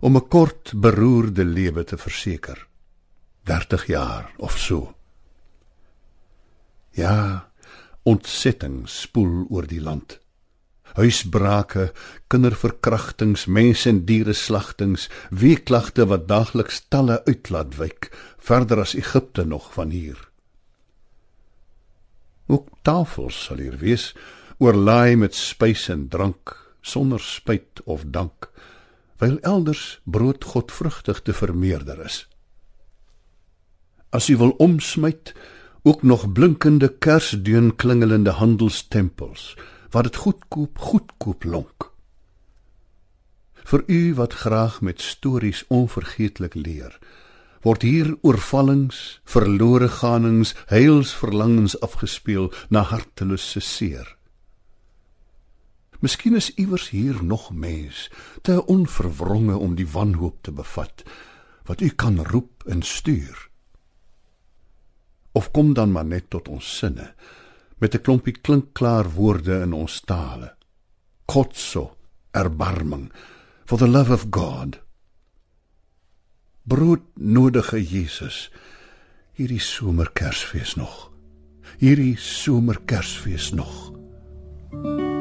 om 0.01 0.17
'n 0.17 0.27
kort 0.27 0.73
beroerde 0.75 1.45
lewe 1.45 1.83
te 1.83 1.97
verseker. 1.97 2.67
30 3.43 3.85
jaar 3.87 4.33
of 4.37 4.57
so. 4.57 4.95
Ja 6.91 7.49
ontsetting 8.03 8.89
spoel 8.89 9.45
oor 9.49 9.67
die 9.67 9.81
land 9.81 10.22
huisbrake 10.97 11.91
kinderverkrachtings 12.27 13.45
mense 13.45 13.89
en 13.89 14.03
diere 14.05 14.33
slagtings 14.33 15.09
weeklagte 15.29 16.07
wat 16.11 16.27
daagliks 16.27 16.83
talle 16.89 17.21
uitlaat 17.25 17.77
wyk 17.79 18.11
verder 18.37 18.83
as 18.85 18.95
Egipte 18.99 19.45
nog 19.45 19.71
van 19.73 19.89
hier 19.89 20.19
ook 22.47 22.67
tafels 22.81 23.45
sal 23.47 23.63
hier 23.63 23.79
wees 23.81 24.11
oorlaai 24.63 25.15
met 25.15 25.35
spys 25.35 25.89
en 25.89 26.07
drank 26.07 26.57
sonder 26.83 27.19
spyt 27.19 27.81
of 27.87 28.03
dank, 28.11 28.49
wyl 29.17 29.39
elders 29.41 30.01
brood 30.03 30.43
godvrugtig 30.43 31.21
te 31.23 31.33
vermeerder 31.33 32.03
is. 32.05 32.25
As 34.11 34.27
u 34.29 34.37
wil 34.37 34.51
omsmyt, 34.61 35.33
ook 35.83 36.03
nog 36.03 36.31
blinkende 36.31 36.87
kersdeun 36.91 37.75
klingelende 37.75 38.35
handelstempels, 38.35 39.55
wat 39.93 40.03
dit 40.09 40.15
goedkoop 40.15 40.79
goedkoop 40.79 41.43
lonk. 41.43 41.91
Vir 43.63 43.83
u 43.87 44.13
wat 44.17 44.33
graag 44.33 44.81
met 44.81 45.01
stories 45.01 45.63
onvergeetlik 45.67 46.55
leer, 46.57 46.97
word 47.61 47.85
hier 47.85 48.09
oorvallings, 48.21 49.21
verlore 49.23 49.87
ganings, 49.87 50.55
heilsverlangens 50.67 51.77
afgespeel 51.79 52.51
na 52.69 52.81
hartelose 52.89 53.61
seer. 53.61 54.09
Miskien 56.03 56.35
is 56.35 56.49
iewers 56.59 56.89
hier 56.89 57.23
nog 57.23 57.53
mens, 57.53 58.09
te 58.41 58.65
onverwronge 58.65 59.55
om 59.55 59.77
die 59.79 59.87
wanhoop 59.87 60.41
te 60.43 60.51
bevat 60.51 61.05
wat 61.63 61.81
u 61.81 61.87
kan 61.89 62.19
roep 62.27 62.65
en 62.67 62.81
stuur. 62.81 63.49
Of 65.31 65.51
kom 65.51 65.73
dan 65.73 65.91
maar 65.91 66.05
net 66.05 66.27
tot 66.29 66.49
ons 66.51 66.77
sinne 66.77 67.13
met 67.83 67.95
'n 67.95 68.01
klompie 68.01 68.37
klinkklaar 68.45 69.09
woorde 69.11 69.59
in 69.59 69.73
ons 69.73 69.99
tale. 69.99 70.55
Kotso, 71.25 71.97
erbarming, 72.31 73.11
for 73.65 73.77
the 73.77 73.87
love 73.87 74.11
of 74.11 74.25
God. 74.29 74.79
Broodnodige 76.63 77.83
Jesus, 77.83 78.51
hierdie 79.33 79.59
somerkersfees 79.59 80.75
nog. 80.75 81.11
Hierdie 81.77 82.17
somerkersfees 82.17 83.51
nog. 83.51 83.91
thank 84.71 84.99
you 84.99 85.12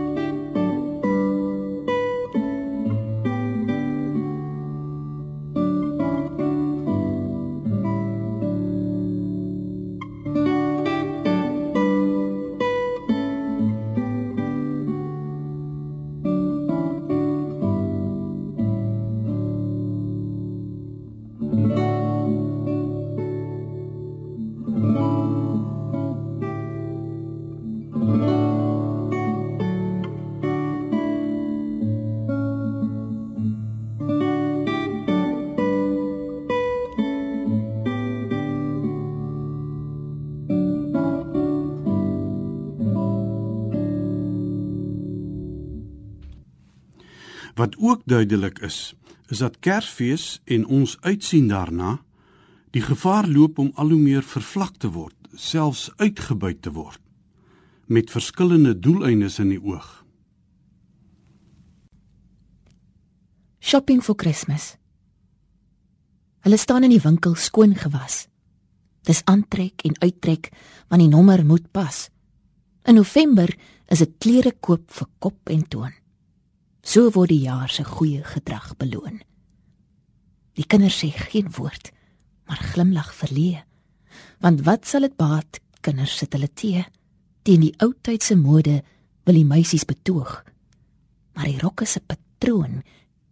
Wat 47.63 47.77
ook 47.79 48.01
duidelik 48.05 48.59
is, 48.59 48.95
is 49.27 49.39
dat 49.39 49.59
Kersfees 49.59 50.41
en 50.45 50.65
ons 50.67 50.97
uitsien 51.01 51.47
daarna 51.49 52.01
die 52.75 52.83
gevaar 52.83 53.29
loop 53.29 53.59
om 53.63 53.71
al 53.75 53.93
hoe 53.95 54.01
meer 54.01 54.25
vervlak 54.27 54.81
te 54.83 54.91
word, 54.91 55.15
selfs 55.39 55.85
uitgebuit 55.97 56.59
te 56.63 56.73
word 56.75 56.99
met 57.87 58.11
verskillende 58.11 58.73
doeleindes 58.79 59.39
in 59.39 59.53
die 59.53 59.61
oog. 59.63 60.03
Shopping 63.61 64.03
for 64.03 64.19
Christmas. 64.19 64.73
Hulle 66.43 66.59
staan 66.59 66.89
in 66.89 66.97
die 66.97 67.03
winkel 67.07 67.39
skoon 67.39 67.77
gewas. 67.79 68.27
Dis 69.07 69.23
aantrek 69.31 69.87
en 69.87 70.01
uittrek 70.03 70.51
want 70.89 71.05
die 71.05 71.13
nommer 71.15 71.47
moet 71.47 71.71
pas. 71.71 72.09
In 72.91 72.99
November 72.99 73.55
is 73.87 74.03
dit 74.03 74.19
klere 74.19 74.57
koop 74.59 74.89
vir 74.91 75.13
kop 75.19 75.53
en 75.53 75.69
toon. 75.69 76.02
So 76.83 77.13
word 77.15 77.31
die 77.31 77.45
jaar 77.47 77.71
se 77.71 77.85
goeie 77.87 78.25
gedrag 78.27 78.73
beloon. 78.77 79.21
Die 80.59 80.67
kinders 80.67 80.99
sê 80.99 81.13
geen 81.15 81.51
woord, 81.55 81.93
maar 82.51 82.59
glimlag 82.73 83.13
verleë. 83.15 83.63
Want 84.43 84.65
wat 84.67 84.89
sal 84.91 85.07
dit 85.07 85.15
baat? 85.17 85.61
Kinders 85.81 86.17
sit 86.19 86.35
hulle 86.35 86.51
tee. 86.51 86.83
Teen 87.47 87.63
die 87.63 87.75
ou 87.83 87.93
tydse 87.95 88.35
mode 88.37 88.81
wil 89.27 89.39
die 89.39 89.47
meisies 89.47 89.87
betoog. 89.87 90.43
Maar 91.39 91.49
die 91.49 91.63
rokke 91.63 91.87
se 91.87 92.03
patroon 92.03 92.83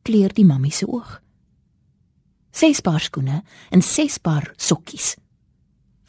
kleur 0.07 0.33
die 0.35 0.47
mammie 0.47 0.73
se 0.73 0.87
oog. 0.87 1.19
Ses 2.55 2.81
paar 2.87 3.03
skoene 3.03 3.43
en 3.71 3.83
ses 3.83 4.19
paar 4.19 4.53
sokkies. 4.57 5.17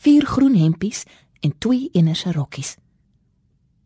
Vier 0.01 0.25
groen 0.29 0.55
hempies 0.57 1.03
en 1.41 1.57
twee 1.57 1.89
enerse 1.97 2.31
rokkies 2.37 2.77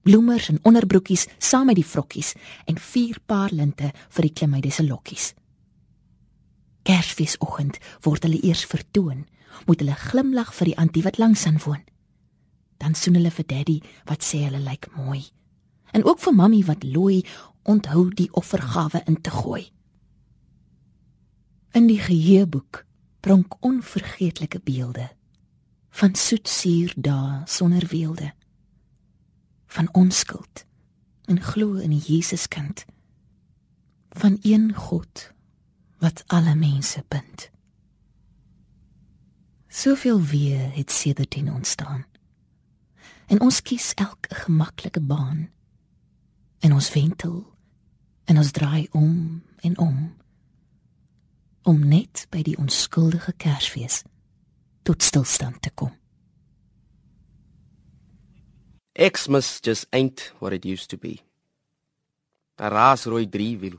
bloemers 0.06 0.52
en 0.54 0.60
onderbroekies 0.62 1.26
saam 1.42 1.72
met 1.72 1.80
die 1.80 1.88
vrokkies 1.88 2.36
en 2.70 2.78
vier 2.78 3.18
paar 3.26 3.54
linte 3.54 3.90
vir 4.14 4.28
die 4.28 4.34
klimmeide 4.38 4.72
se 4.72 4.86
lokkies. 4.86 5.32
Kersfeesoggend 6.86 7.80
word 8.06 8.28
hulle 8.28 8.42
eers 8.46 8.62
vertoon, 8.70 9.26
moet 9.66 9.82
hulle 9.82 9.98
glimlag 9.98 10.52
vir 10.54 10.70
die 10.70 10.78
antie 10.78 11.02
wat 11.06 11.18
langs 11.18 11.48
aan 11.50 11.58
woon. 11.66 11.82
Dan 12.78 12.94
soen 12.94 13.18
hulle 13.18 13.34
vir 13.34 13.48
daddy 13.50 13.80
wat 14.06 14.22
sê 14.28 14.44
hulle 14.46 14.62
lyk 14.62 14.92
mooi. 14.94 15.24
En 15.96 16.06
ook 16.06 16.22
vir 16.22 16.38
mammie 16.38 16.66
wat 16.68 16.86
looi 16.86 17.24
onthou 17.66 18.10
die 18.14 18.30
offergawe 18.38 19.02
in 19.10 19.18
te 19.22 19.34
gooi. 19.34 19.64
In 21.74 21.90
die 21.90 22.00
geheueboek 22.00 22.84
pronk 23.26 23.58
onvergeetlike 23.66 24.62
beelde 24.62 25.10
van 25.96 26.14
soetsuur 26.20 26.94
dae 26.96 27.42
sonder 27.50 27.88
weelde 27.90 28.36
van 29.76 29.90
onskuld 29.92 30.66
en 31.26 31.42
glo 31.42 31.74
in 31.84 31.90
die 31.90 32.00
Jesuskind 32.00 32.86
van 34.10 34.38
een 34.42 34.74
God 34.74 35.32
wat 36.00 36.24
alle 36.28 36.56
mense 36.56 37.04
bind. 37.08 37.50
Soveel 39.68 40.22
weer 40.22 40.74
het 40.74 40.92
sedertdien 40.92 41.52
ontstaan. 41.54 42.06
En 43.26 43.42
ons 43.42 43.62
kies 43.62 43.94
elke 43.94 44.36
gemaklike 44.36 45.02
baan. 45.02 45.50
En 46.60 46.74
ons 46.74 46.92
wentel 46.94 47.56
en 48.24 48.38
ons 48.38 48.52
draai 48.52 48.88
om 48.92 49.44
en 49.60 49.78
om. 49.78 50.14
om 51.66 51.80
net 51.82 52.28
by 52.30 52.44
die 52.46 52.58
onskuldige 52.62 53.34
Kersfees 53.42 54.04
tot 54.86 55.02
stilstand 55.02 55.64
te 55.66 55.72
kom. 55.74 55.96
Xmas 58.98 59.60
just 59.60 59.88
ain't 59.92 60.32
what 60.40 60.54
it 60.54 60.64
used 60.64 60.90
to 60.90 60.98
be. 60.98 61.20
'n 62.58 62.70
Raasrooi 62.72 63.28
driewiel, 63.28 63.76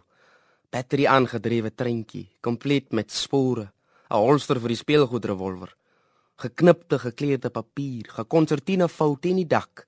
battery 0.71 1.07
aangedrewe 1.07 1.71
treintjie, 1.73 2.29
kompleet 2.43 2.93
met 2.93 3.11
spore, 3.11 3.73
'n 4.11 4.21
holster 4.21 4.61
vir 4.61 4.69
die 4.69 4.83
speelgoedrevolver, 4.83 5.73
geknipte 6.37 6.99
gekleurde 6.99 7.49
papier, 7.49 8.05
gekonsertine 8.13 8.89
fout 8.89 9.25
in 9.25 9.37
die 9.37 9.49
dak, 9.49 9.87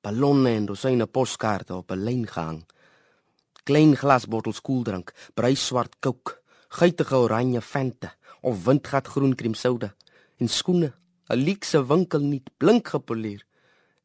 ballonne 0.00 0.56
en 0.56 0.66
dosyne 0.66 1.06
poskaarte 1.06 1.74
op 1.74 1.92
'n 1.92 2.04
lyn 2.04 2.26
gehang. 2.26 2.64
Klein 3.64 3.94
glasbottels 3.94 4.62
koeldrank, 4.62 5.12
bruisswart 5.34 6.00
kook, 6.00 6.40
guitige 6.70 7.16
oranje 7.16 7.60
Fanta 7.60 8.14
of 8.40 8.64
windgat 8.64 9.06
groen 9.06 9.34
kremsoda 9.34 9.94
en 10.40 10.48
skoene, 10.48 10.94
'n 11.28 11.44
leekse 11.44 11.86
winkelnuut 11.86 12.48
blink 12.56 12.88
gepoleer. 12.88 13.44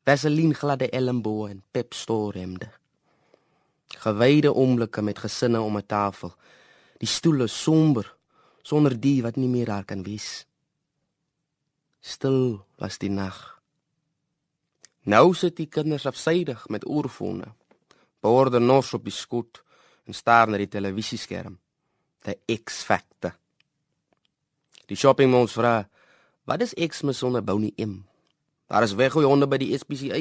Vaseline 0.01 0.57
gladde 0.57 0.89
elmboë 0.89 1.49
en 1.51 1.59
Pep 1.71 1.93
Store 1.93 2.39
hemde. 2.39 2.71
Gewyde 4.01 4.49
oomblikke 4.55 5.01
met 5.01 5.19
gesinne 5.19 5.61
om 5.61 5.77
'n 5.77 5.85
tafel. 5.85 6.33
Die 6.97 7.07
stoele 7.07 7.47
somber 7.47 8.15
sonder 8.61 8.99
die 8.99 9.21
wat 9.21 9.35
nie 9.35 9.47
meer 9.47 9.65
daar 9.65 9.85
kan 9.85 10.03
wees. 10.03 10.45
Stil 11.99 12.65
was 12.77 12.97
die 12.97 13.09
nag. 13.09 13.61
Nou 15.03 15.33
sit 15.33 15.55
die 15.55 15.65
kinders 15.65 16.05
afsydig 16.05 16.67
met 16.67 16.85
oorfone. 16.85 17.53
Borde 18.19 18.59
nos 18.59 18.93
op 18.93 19.03
die 19.03 19.13
skoot 19.13 19.63
en 20.05 20.13
staar 20.13 20.49
na 20.49 20.57
die 20.57 20.67
televisieskerm. 20.67 21.59
The 22.21 22.37
X 22.63 22.83
Factor. 22.83 23.35
Die 24.85 24.97
shoppingmalls 24.97 25.51
vra, 25.51 25.89
"Wat 26.43 26.61
is 26.61 26.73
Xmas 26.73 27.17
sonder 27.17 27.43
Bonnie 27.43 27.73
M?" 27.77 28.10
Daar 28.71 28.83
is 28.87 28.95
weggooi 28.95 29.25
honde 29.27 29.49
by 29.51 29.57
die 29.59 29.75
SPCA. 29.75 30.19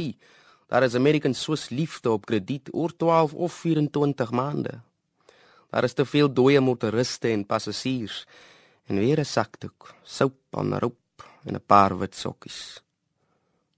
Daar 0.71 0.83
is 0.83 0.97
American 0.99 1.35
Swiss 1.39 1.69
liefde 1.71 2.11
op 2.11 2.27
krediet 2.27 2.73
oor 2.75 2.91
12 2.91 3.35
of 3.35 3.53
24 3.63 4.31
maande. 4.35 4.81
Daar 5.71 5.87
is 5.87 5.95
te 5.95 6.05
veel 6.05 6.33
dooie 6.35 6.61
motoriste 6.61 7.31
en 7.31 7.47
passasiers 7.47 8.25
en 8.91 8.99
weer 8.99 9.21
'n 9.21 9.25
sakdoek, 9.25 9.95
soap 10.03 10.57
aan 10.59 10.79
roep 10.79 11.23
en 11.45 11.55
'n 11.55 11.67
paar 11.67 11.99
wit 11.99 12.15
sokkies. 12.15 12.83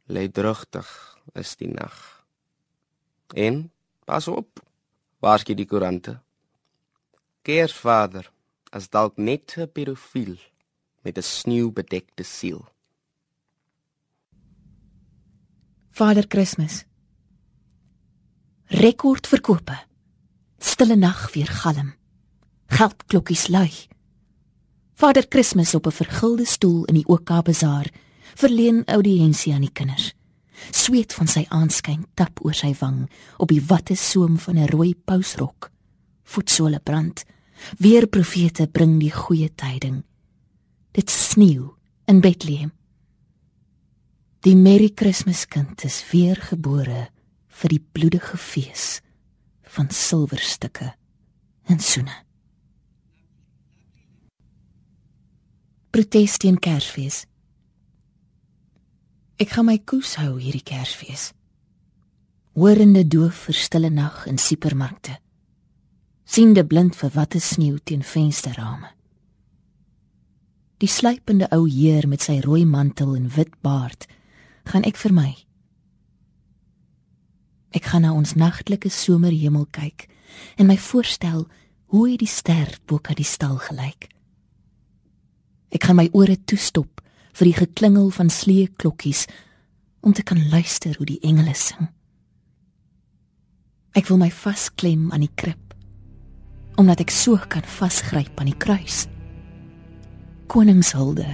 Lê 0.08 0.30
drugtig 0.30 0.88
is 1.34 1.56
die 1.56 1.68
nag. 1.68 2.24
En 3.34 3.70
pas 4.04 4.28
op. 4.28 4.60
Waar's 5.18 5.44
jy 5.46 5.54
die 5.54 5.66
koerante? 5.66 6.20
Kersvader 7.42 8.30
as 8.70 8.88
dalk 8.88 9.16
net 9.16 9.54
'n 9.56 9.68
pedofiel 9.68 10.36
met 11.02 11.18
'n 11.18 11.22
sneeubedekte 11.22 12.24
siel. 12.24 12.71
Vader 15.94 16.26
Kersfees. 16.26 16.86
Rekordverkope. 18.64 19.76
Stille 20.58 20.96
nag 20.96 21.26
weer 21.34 21.46
galm. 21.46 21.92
Geldklokkies 22.72 23.50
lui. 23.52 23.68
Vader 24.96 25.28
Kersfees 25.28 25.74
op 25.74 25.86
'n 25.86 25.92
vergulde 25.92 26.46
stoel 26.46 26.84
in 26.84 26.94
die 26.94 27.06
OK 27.06 27.44
Bazaar 27.44 27.90
verleen 28.34 28.84
audiensie 28.84 29.52
aan 29.52 29.60
die 29.60 29.72
kinders. 29.72 30.14
Sweet 30.70 31.12
van 31.12 31.26
sy 31.26 31.44
aanskyn 31.48 32.06
tap 32.14 32.40
oor 32.44 32.54
sy 32.54 32.74
wang 32.80 33.10
op 33.36 33.48
die 33.48 33.64
watte 33.66 33.94
soem 33.94 34.38
van 34.38 34.56
'n 34.58 34.68
rooi 34.68 34.94
pousrok. 34.94 35.70
Voetsole 36.22 36.80
brand. 36.80 37.24
Weer 37.78 38.06
profete 38.06 38.66
bring 38.66 39.00
die 39.00 39.12
goeie 39.12 39.54
tyding. 39.54 40.04
Dit 40.92 41.10
sneeu 41.10 41.74
in 42.04 42.20
Bethlehem. 42.20 42.72
Die 44.42 44.56
Merry 44.56 44.90
Christmas 44.90 45.46
kind 45.46 45.84
is 45.84 46.00
weer 46.10 46.34
gebore 46.34 47.04
vir 47.46 47.70
die 47.70 47.78
bloedige 47.78 48.34
fees 48.34 48.96
van 49.70 49.86
silwerstukke 49.94 50.88
en 51.70 51.78
soene. 51.78 52.16
Protes 55.94 56.34
teen 56.42 56.58
Kersfees. 56.58 57.20
Ek 59.38 59.52
gaan 59.54 59.68
my 59.68 59.76
koes 59.78 60.16
hou 60.18 60.32
hierdie 60.40 60.64
Kersfees. 60.66 61.28
Hoorende 62.58 63.04
doof 63.06 63.44
vir 63.44 63.58
stille 63.60 63.92
nag 63.94 64.24
in 64.26 64.40
supermarkte. 64.42 65.20
Siende 66.26 66.64
blind 66.66 66.98
vir 66.98 67.12
watte 67.14 67.38
sneeu 67.38 67.78
teen 67.78 68.02
vensterrame. 68.02 68.90
Die 70.82 70.90
sluipende 70.90 71.46
ou 71.54 71.68
heer 71.70 72.10
met 72.10 72.26
sy 72.26 72.40
rooi 72.42 72.64
mantel 72.66 73.14
en 73.14 73.30
wit 73.36 73.54
baard 73.62 74.08
gaan 74.68 74.86
ek 74.88 74.98
vir 75.00 75.14
my. 75.16 75.30
Ek 77.72 77.88
gaan 77.88 78.04
na 78.04 78.12
ons 78.12 78.34
nagtelike 78.36 78.90
somerhemel 78.92 79.66
kyk 79.72 80.08
en 80.60 80.68
my 80.68 80.76
voorstel 80.76 81.46
hoe 81.92 82.04
hy 82.08 82.16
die 82.20 82.30
ster 82.30 82.76
bo 82.86 83.00
kan 83.00 83.18
die 83.18 83.28
stal 83.28 83.58
gelyk. 83.60 84.08
Ek 85.72 85.88
gaan 85.88 85.98
my 86.00 86.08
ore 86.12 86.36
toestop 86.36 87.00
vir 87.32 87.48
die 87.48 87.56
geklingel 87.56 88.10
van 88.12 88.30
slee 88.32 88.68
klokkies 88.68 89.26
om 90.04 90.12
te 90.12 90.24
kan 90.26 90.40
luister 90.52 90.96
hoe 90.98 91.08
die 91.08 91.20
engele 91.24 91.54
sing. 91.56 91.88
Ek 93.96 94.08
wil 94.08 94.20
my 94.20 94.30
vasklem 94.32 95.10
aan 95.12 95.24
die 95.24 95.34
krib 95.36 95.60
omdat 96.80 97.02
ek 97.04 97.12
so 97.12 97.36
kan 97.52 97.64
vasgryp 97.68 98.38
aan 98.40 98.48
die 98.48 98.56
kruis. 98.58 99.04
Koningshulde, 100.48 101.26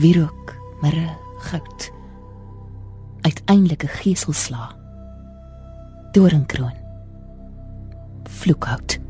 wierook, 0.00 0.54
mirre, 0.80 1.10
goud. 1.50 1.90
Uiteindelike 3.22 3.86
geeselsla. 3.86 4.72
Doringkroon. 6.12 6.76
Vloekhout. 8.28 9.01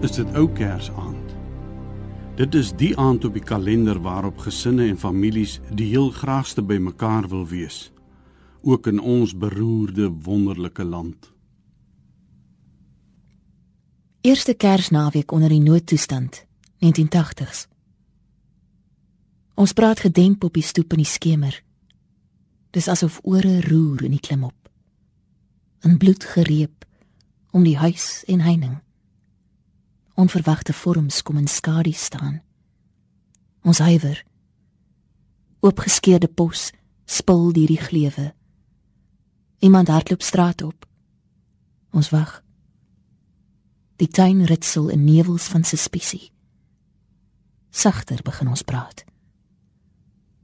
Is 0.00 0.14
dit 0.14 0.34
ou 0.38 0.46
Kersaand. 0.54 1.34
Dit 2.38 2.54
is 2.54 2.70
die 2.78 2.92
aand 2.98 3.24
op 3.26 3.34
die 3.34 3.42
kalender 3.42 3.98
waarop 4.02 4.38
gesinne 4.38 4.86
en 4.86 4.98
families 4.98 5.58
die 5.74 5.88
heel 5.90 6.12
graagste 6.14 6.62
bymekaar 6.62 7.26
wil 7.28 7.46
wees, 7.50 7.90
ook 8.62 8.86
in 8.86 9.00
ons 9.00 9.34
beroerde 9.34 10.10
wonderlike 10.22 10.84
land. 10.84 11.32
Eerste 14.20 14.54
Kersnaweek 14.54 15.32
onder 15.32 15.48
die 15.48 15.62
noodtoestand, 15.62 16.44
1980s. 16.84 17.66
Ons 19.54 19.72
praat 19.72 20.00
gedemp 20.06 20.44
op 20.44 20.54
die 20.54 20.62
stoep 20.62 20.94
in 20.94 21.02
die 21.02 21.10
skemer. 21.10 21.62
Dis 22.70 22.86
asof 22.88 23.18
ore 23.22 23.60
roer 23.66 24.04
in 24.06 24.14
die 24.14 24.22
klimop. 24.22 24.68
In 25.82 25.98
bloed 25.98 26.24
gereep 26.24 26.86
om 27.50 27.64
die 27.66 27.78
huis 27.78 28.22
en 28.26 28.40
heining. 28.46 28.78
Onverwagte 30.18 30.72
vorms 30.72 31.22
kom 31.22 31.36
in 31.36 31.46
skadu 31.46 31.92
staan. 31.92 32.42
Ons 33.62 33.78
huiwer. 33.78 34.24
Oopgeskeurde 35.60 36.26
pos 36.26 36.72
spil 37.06 37.52
deur 37.54 37.70
die 37.70 37.78
gleuwe. 37.78 38.32
Iemand 39.62 39.88
hardloop 39.88 40.22
straat 40.22 40.62
op. 40.62 40.88
Ons 41.94 42.10
wag. 42.10 42.42
Die 44.02 44.10
tuin 44.10 44.42
ritsel 44.50 44.90
in 44.90 45.06
nevels 45.06 45.46
van 45.54 45.64
suspisie. 45.64 46.32
Sagter 47.70 48.18
begin 48.22 48.50
ons 48.50 48.66
praat. 48.66 49.04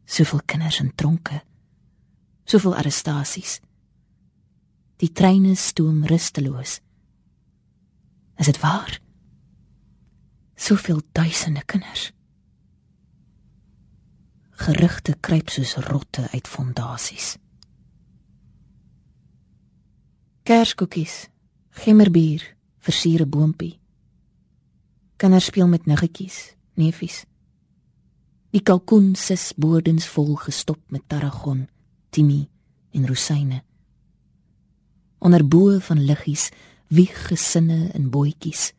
Soveel 0.05 0.43
kinders 0.47 0.79
in 0.81 0.95
tronke. 0.95 1.43
Soveel 2.45 2.77
arrestasies. 2.79 3.59
Die 5.03 5.11
treine 5.11 5.55
stoom 5.59 6.05
rusteloos. 6.07 6.79
Is 8.39 8.47
dit 8.47 8.61
waar? 8.63 9.03
Soveel 10.55 11.01
duisende 11.13 11.63
kinders. 11.65 12.13
Gerugte 14.51 15.17
kruip 15.21 15.49
soos 15.51 15.75
rotte 15.77 16.29
uit 16.31 16.49
fondasies. 16.49 17.35
Kerskoekies, 20.43 21.29
gemmerbier, 21.71 22.45
versiere 22.79 23.27
boontjie. 23.27 23.79
Kinders 25.17 25.51
speel 25.51 25.69
met 25.69 25.87
niggetjies, 25.87 26.55
neefies. 26.79 27.25
Die 28.55 28.63
kalkoen 28.63 29.15
sis 29.19 29.51
bodens 29.59 30.07
vol 30.07 30.37
gestop 30.39 30.79
met 30.95 31.03
tarragon, 31.11 31.65
timie 32.15 32.47
en 32.95 33.07
rosyne. 33.11 33.63
Onder 35.19 35.43
bo 35.43 35.81
van 35.81 36.05
liggies 36.05 36.51
wieg 36.95 37.27
gesinne 37.27 37.89
in 37.97 38.11
bootjies. 38.11 38.71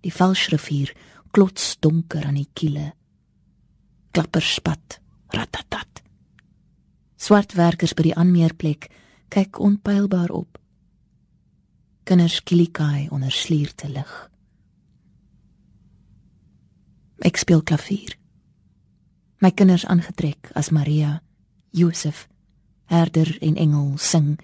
Die 0.00 0.12
valsrivier 0.12 0.92
klots 1.30 1.76
donker 1.78 2.24
aan 2.26 2.38
die 2.40 2.48
kiele. 2.54 2.92
Klapperspat, 4.10 4.98
ratatat. 5.34 6.02
Swart 7.20 7.54
werkers 7.54 7.94
by 7.94 8.08
die 8.08 8.16
aanmeerplek 8.16 8.88
kyk 9.30 9.60
onpylbaar 9.60 10.32
op. 10.34 10.58
Kinders 12.08 12.40
kilikai 12.42 13.08
onder 13.12 13.30
slierte 13.30 13.90
lig. 13.92 14.14
Ek 17.20 17.36
speel 17.36 17.62
klavier. 17.62 18.16
My 19.40 19.52
kinders 19.52 19.84
aangetrek 19.86 20.50
as 20.56 20.72
Maria, 20.72 21.20
Josef, 21.76 22.26
herder 22.90 23.36
en 23.40 23.56
engel 23.56 23.92
sing. 24.00 24.38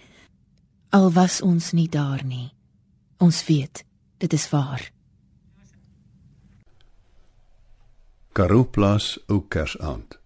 Al 0.92 1.10
was 1.12 1.40
ons 1.42 1.72
nie 1.72 1.88
daar 1.88 2.22
nie. 2.24 2.52
Ons 3.18 3.42
weet, 3.48 3.82
dit 4.22 4.32
is 4.32 4.46
waar. 4.52 4.84
Karooplas 8.36 9.14
ou 9.32 9.46
Kersaand. 9.48 10.18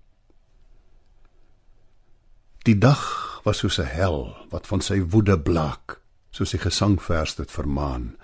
Die 2.67 2.75
dag 2.75 3.03
was 3.45 3.61
soos 3.63 3.79
'n 3.79 3.87
hel 3.87 4.35
wat 4.51 4.67
van 4.67 4.81
sy 4.81 4.99
woede 5.13 5.39
blaak, 5.39 6.01
soos 6.31 6.51
die 6.51 6.59
gesangvers 6.59 7.35
dit 7.35 7.51
vermaan. 7.51 8.17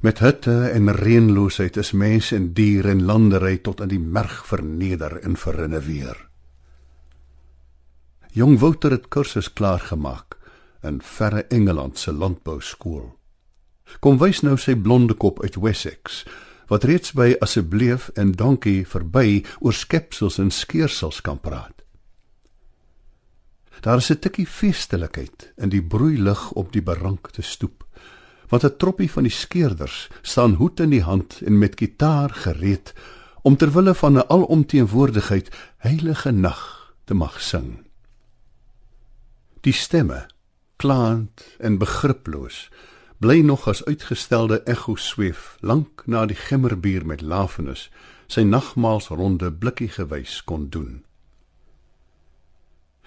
Met 0.00 0.18
hitte 0.18 0.68
en 0.68 0.92
reënloosheid 0.92 1.76
is 1.76 1.92
mense 1.92 2.36
en 2.36 2.52
diere 2.52 2.90
en 2.90 3.04
landery 3.04 3.58
tot 3.58 3.80
in 3.80 3.88
die 3.88 4.00
merg 4.00 4.46
verneder 4.46 5.20
en 5.20 5.36
verinne 5.36 5.80
weer. 5.80 6.28
Jong 8.32 8.58
Wouter 8.58 8.90
het 8.90 9.08
kursus 9.08 9.52
klaar 9.52 9.80
gemaak 9.80 10.36
in 10.82 11.02
verre 11.02 11.44
Engeland 11.48 11.98
se 11.98 12.12
landbouskool. 12.12 13.18
Kom 14.00 14.18
wys 14.18 14.40
nou 14.40 14.56
sy 14.56 14.74
blonde 14.74 15.14
kop 15.14 15.42
uit 15.42 15.54
Wessex 15.54 16.24
wat 16.66 16.84
reeds 16.84 17.12
by 17.12 17.34
asseblief 17.40 18.08
en 18.14 18.32
dankie 18.32 18.86
verby 18.86 19.44
oor 19.60 19.72
skepsels 19.72 20.38
en 20.38 20.50
skeursels 20.50 21.20
kan 21.20 21.40
praat. 21.40 21.84
Daar 23.80 23.96
is 23.96 24.10
'n 24.10 24.18
tikkie 24.18 24.46
feestelikheid 24.46 25.52
in 25.56 25.68
die 25.68 25.82
broeilig 25.82 26.50
op 26.52 26.72
die 26.72 26.82
berankte 26.82 27.42
stoep. 27.42 27.84
Want 28.48 28.64
'n 28.64 28.76
troppie 28.76 29.10
van 29.10 29.22
die 29.22 29.32
skeerders 29.32 30.08
staan 30.22 30.54
hoed 30.54 30.80
in 30.80 30.90
die 30.90 31.02
hand 31.02 31.40
en 31.44 31.58
met 31.58 31.78
gitaar 31.78 32.30
gereed 32.30 32.92
om 33.42 33.56
ter 33.56 33.72
wille 33.72 33.94
van 33.94 34.16
'n 34.16 34.28
alomteenwoordigheid 34.28 35.48
heilige 35.76 36.30
nag 36.30 36.94
te 37.04 37.14
mag 37.14 37.40
sing. 37.40 37.84
Die 39.60 39.72
stemme, 39.72 40.26
klaand 40.76 41.56
en 41.58 41.78
begriploos, 41.78 42.70
bly 43.18 43.40
nog 43.40 43.68
as 43.68 43.84
uitgestelde 43.84 44.62
ekko 44.62 44.94
sweef 44.96 45.56
lank 45.60 46.02
na 46.06 46.26
die 46.26 46.36
gemmerbier 46.36 47.06
met 47.06 47.20
lafenis 47.20 47.90
sy 48.26 48.42
nagmaalsronde 48.42 49.52
blikkie 49.52 49.88
gewys 49.88 50.40
kon 50.44 50.68
doen. 50.68 51.04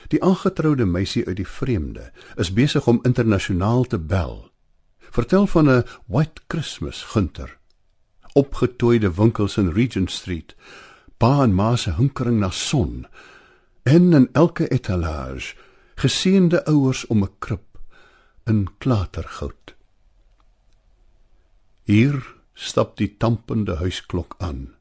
Die 0.08 0.24
aangetroude 0.24 0.86
meisie 0.86 1.26
uit 1.28 1.38
die 1.42 1.48
vreemde 1.48 2.12
is 2.36 2.54
besig 2.54 2.88
om 2.88 3.02
internasionaal 3.04 3.84
te 3.84 4.00
bel. 4.00 4.50
Vertel 5.12 5.48
van 5.48 5.70
'n 5.70 5.84
White 6.06 6.42
Christmas 6.48 7.04
gunter. 7.04 7.58
Opgetooide 8.34 9.14
winkels 9.14 9.58
in 9.58 9.70
Regent 9.70 10.12
Street, 10.12 10.56
pa 11.18 11.44
en 11.44 11.54
ma 11.54 11.76
se 11.76 11.92
hinkering 11.92 12.40
na 12.40 12.50
son 12.50 13.08
en 13.84 14.14
in 14.14 14.30
elke 14.34 14.68
etalage 14.68 15.56
geseënde 15.96 16.66
ouers 16.66 17.06
om 17.08 17.24
'n 17.24 17.32
krib 17.40 17.80
in 18.46 18.68
klatergoud. 18.78 19.77
Hier 21.88 22.20
stap 22.52 22.98
die 23.00 23.14
tampende 23.16 23.78
huisklok 23.80 24.36
aan. 24.44 24.74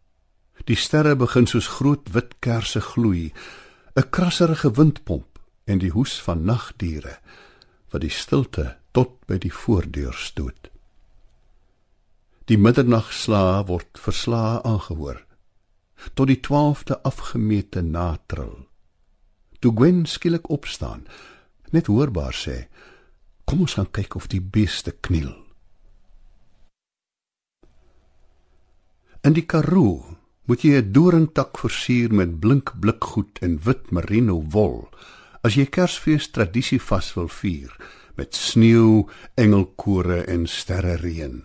Die 0.67 0.75
sterre 0.75 1.13
begin 1.15 1.47
soos 1.47 1.69
groot 1.77 2.09
wit 2.11 2.33
kersse 2.43 2.81
gloei, 2.83 3.31
'n 3.95 4.11
krasserige 4.11 4.73
windpomp 4.75 5.39
en 5.71 5.79
die 5.79 5.93
hoes 5.95 6.19
van 6.19 6.43
nagdiere 6.45 7.21
wat 7.93 8.03
die 8.03 8.11
stilte 8.11 8.77
tot 8.91 9.23
by 9.27 9.39
die 9.39 9.53
voordeur 9.53 10.19
stoot. 10.19 10.71
Die 12.51 12.59
middernagslaa 12.59 13.63
word 13.71 14.03
verslaa 14.03 14.63
aangehoor 14.65 15.23
tot 16.15 16.27
die 16.27 16.41
12de 16.43 16.99
afgemete 17.03 17.83
natril. 17.83 18.67
Toe 19.61 19.73
Gwen 19.77 20.07
skielik 20.07 20.51
opstaan, 20.51 21.07
net 21.71 21.87
hoorbaar 21.87 22.35
sê: 22.35 22.67
"Kom 23.45 23.61
ons 23.61 23.75
gaan 23.75 23.91
kyk 23.91 24.15
of 24.15 24.27
die 24.27 24.43
beeste 24.43 24.91
kniel." 24.91 25.46
In 29.27 29.35
die 29.35 29.43
Karoo 29.43 30.05
moet 30.47 30.63
jy 30.63 30.79
'n 30.79 30.93
doringtak 30.95 31.59
versier 31.59 32.13
met 32.15 32.39
blink 32.39 32.71
blikgoed 32.79 33.41
en 33.43 33.59
wit 33.67 33.91
merino 33.91 34.37
wol 34.55 34.87
as 35.43 35.57
jy 35.59 35.65
Kersfees 35.67 36.29
tradisie 36.31 36.79
vas 36.79 37.09
wil 37.17 37.27
vier 37.27 37.73
met 38.17 38.39
sneeu, 38.39 39.09
engelkore 39.35 40.21
en 40.31 40.47
sterrereën. 40.47 41.43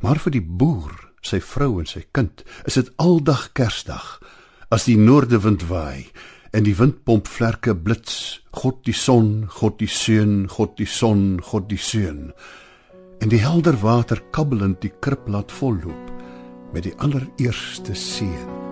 Maar 0.00 0.18
vir 0.22 0.32
die 0.38 0.46
boer, 0.60 0.94
sy 1.20 1.40
vrou 1.40 1.80
en 1.80 1.86
sy 1.86 2.04
kind, 2.12 2.44
is 2.64 2.74
dit 2.74 2.92
aldag 2.96 3.50
Kersdag 3.52 4.22
as 4.70 4.84
die 4.84 4.96
noordewind 4.96 5.66
waai 5.66 6.06
en 6.52 6.62
die 6.62 6.78
windpomp 6.78 7.26
vlerke 7.26 7.74
blits, 7.74 8.40
God 8.52 8.84
die 8.84 8.94
son, 8.94 9.48
God 9.50 9.78
die 9.82 9.90
seun, 9.90 10.46
God 10.46 10.78
die 10.78 10.86
son, 10.86 11.40
God 11.42 11.68
die 11.68 11.82
seun 11.90 12.32
en 13.18 13.32
die 13.32 13.40
helder 13.42 13.76
water 13.82 14.22
kabbelend 14.30 14.80
die 14.84 14.92
krib 15.00 15.26
laat 15.28 15.52
volloop 15.52 16.14
met 16.72 16.84
die 16.86 16.94
allereerste 17.02 17.94
seën. 17.96 18.67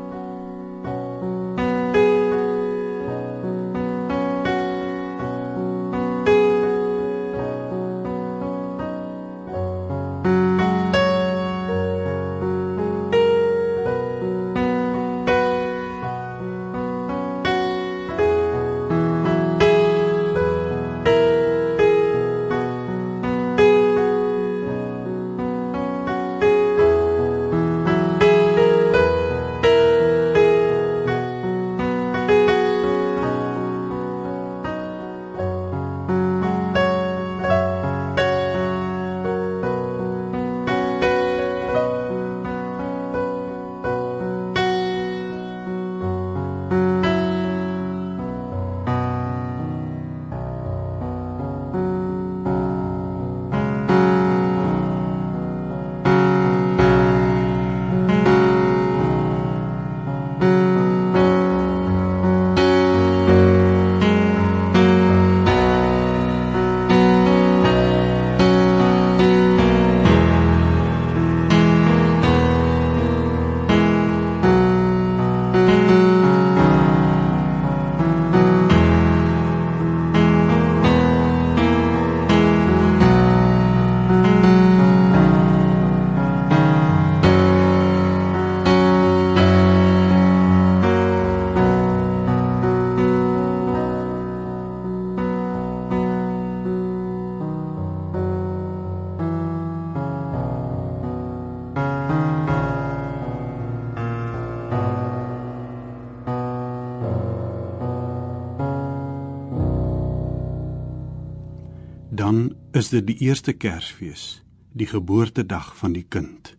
Is 112.77 112.91
dit 112.93 113.07
die 113.09 113.17
eerste 113.25 113.55
Kersfees, 113.57 114.43
die 114.77 114.89
geboortedag 114.91 115.71
van 115.79 115.95
die 115.97 116.05
kind. 116.05 116.53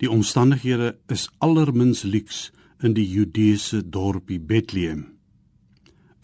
Die 0.00 0.08
omstandighede 0.08 0.94
is 1.12 1.26
allermins 1.44 2.02
luks 2.08 2.38
in 2.80 2.94
die 2.96 3.04
Judeese 3.04 3.82
dorpie 3.84 4.40
Bethlehem. 4.40 5.18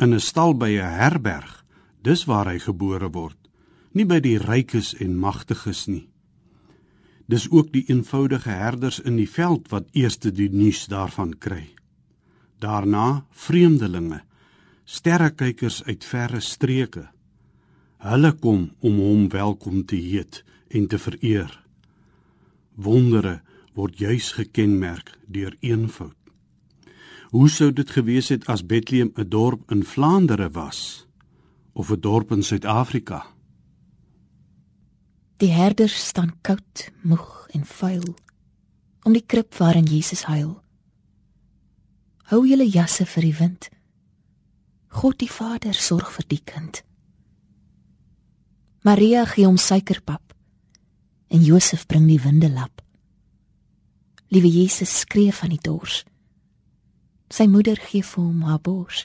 In 0.00 0.14
'n 0.14 0.20
stal 0.20 0.56
by 0.56 0.70
'n 0.80 0.96
herberg, 1.00 1.64
dis 2.02 2.24
waar 2.24 2.48
hy 2.48 2.58
gebore 2.58 3.12
word, 3.12 3.38
nie 3.92 4.04
by 4.04 4.20
die 4.20 4.38
rykes 4.38 4.94
en 4.94 5.16
magtiges 5.16 5.86
nie. 5.86 6.08
Dis 7.28 7.50
ook 7.50 7.72
die 7.72 7.84
eenvoudige 7.88 8.50
herders 8.50 9.00
in 9.00 9.16
die 9.16 9.28
veld 9.28 9.68
wat 9.68 9.88
eers 9.92 10.18
die 10.18 10.48
nuus 10.48 10.86
daarvan 10.86 11.38
kry. 11.38 11.68
Daarna 12.58 13.26
vreemdelinge, 13.30 14.22
sterrekykers 14.84 15.84
uit 15.84 16.04
verre 16.04 16.40
streke. 16.40 17.11
Hulle 18.02 18.32
kom 18.34 18.72
om 18.82 18.96
hom 18.98 19.28
welkom 19.30 19.84
te 19.86 19.96
heet 19.96 20.40
en 20.74 20.88
te 20.90 20.98
vereer. 20.98 21.52
Wondere 22.74 23.36
word 23.78 23.98
juis 23.98 24.32
gekenmerk 24.34 25.14
deur 25.30 25.54
eenvoud. 25.60 26.16
Hoe 27.30 27.48
sou 27.48 27.70
dit 27.72 27.90
gewees 27.90 28.28
het 28.34 28.48
as 28.50 28.66
Bethlehem 28.66 29.12
'n 29.14 29.28
dorp 29.28 29.70
in 29.70 29.84
Vlaandere 29.84 30.50
was 30.50 31.06
of 31.72 31.90
'n 31.90 32.00
dorp 32.00 32.32
in 32.32 32.42
Suid-Afrika? 32.42 33.26
Die 35.36 35.52
herders 35.52 36.06
staan 36.06 36.34
koud, 36.40 36.90
moeg 37.02 37.46
en 37.50 37.64
vuil 37.64 38.14
om 39.02 39.12
die 39.12 39.26
krib 39.26 39.54
waarin 39.54 39.84
Jesus 39.84 40.22
huil. 40.22 40.62
Hou 42.30 42.46
julle 42.46 42.68
jasse 42.68 43.06
vir 43.06 43.22
die 43.22 43.36
wind. 43.36 43.68
God 44.88 45.18
die 45.18 45.30
Vader 45.30 45.74
sorg 45.74 46.12
vir 46.12 46.24
die 46.28 46.42
kind. 46.44 46.82
Maria 48.82 49.24
gee 49.30 49.46
hom 49.46 49.56
suikerpap 49.56 50.32
en 51.30 51.42
Josef 51.46 51.86
bring 51.86 52.08
die 52.10 52.20
windelap. 52.20 52.82
Liewe 54.34 54.48
Jesus 54.50 54.98
skree 55.04 55.32
van 55.32 55.52
die 55.54 55.60
dors. 55.62 56.02
Sy 57.30 57.46
moeder 57.46 57.78
gee 57.78 58.02
vir 58.02 58.24
hom 58.24 58.42
haar 58.42 58.60
bors. 58.60 59.04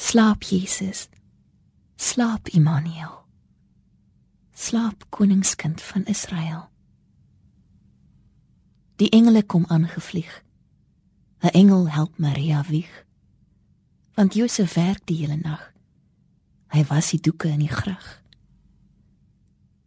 Slaap 0.00 0.48
Jesus. 0.48 1.08
Slaap 2.00 2.48
Immanuel. 2.56 3.20
Slaap 4.56 5.04
koningskind 5.10 5.82
van 5.82 6.06
Israel. 6.10 6.70
Die 8.96 9.10
engele 9.10 9.42
kom 9.42 9.68
aangevlieg. 9.68 10.40
'n 11.42 11.52
Engel 11.52 11.90
help 11.90 12.18
Maria 12.18 12.64
wieg. 12.68 13.04
Want 14.14 14.34
Josef 14.34 14.74
werk 14.74 15.06
die 15.06 15.16
hele 15.16 15.36
nag. 15.36 15.71
Hy 16.72 16.84
was 16.88 17.10
die 17.12 17.20
doeke 17.20 17.50
in 17.52 17.60
die 17.60 17.72
grug. 17.72 18.04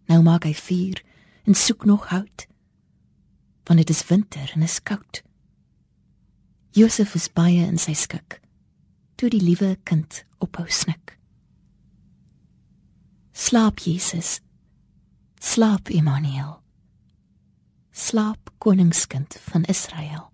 Nou 0.05 0.21
maak 0.21 0.45
hy 0.45 0.53
vuur 0.53 1.01
en 1.49 1.57
soek 1.57 1.85
nog 1.89 2.11
hout. 2.11 2.45
Want 3.65 3.81
dit 3.81 3.89
is 3.89 4.03
winter 4.05 4.51
en 4.53 4.61
is 4.61 4.77
koud. 4.85 5.23
Josef 6.77 7.15
is 7.17 7.31
baie 7.33 7.63
in 7.65 7.81
sy 7.81 7.95
skik. 7.97 8.37
Toe 9.17 9.31
die 9.33 9.41
liewe 9.41 9.77
kind 9.87 10.21
ophou 10.43 10.67
snik. 10.69 11.15
Slaap 13.33 13.81
Jesus. 13.81 14.37
Slaap 15.41 15.89
Immanuel. 15.89 16.59
Slaap 17.91 18.53
koningskind 18.61 19.39
van 19.49 19.65
Israel. 19.71 20.29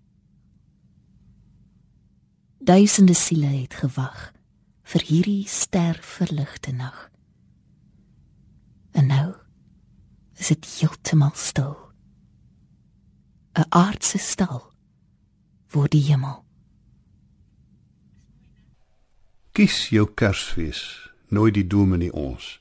Duisende 2.60 3.14
siele 3.14 3.46
het 3.46 3.74
gewag 3.74 4.32
vir 4.92 5.04
hierdie 5.08 5.48
sterverligte 5.48 6.72
nag. 6.76 7.08
En 8.92 9.08
nou 9.08 9.32
is 10.36 10.52
dit 10.52 10.68
heeltemal 10.78 11.32
stil. 11.34 11.76
'n 13.56 13.68
Aardse 13.68 14.18
stal 14.18 14.72
voor 15.66 15.88
die 15.88 16.02
hemel. 16.02 16.44
Kies 19.52 19.88
jou 19.88 20.08
Kersfees, 20.14 21.10
nooit 21.28 21.54
die 21.54 21.66
dominee 21.66 22.12
ons. 22.12 22.60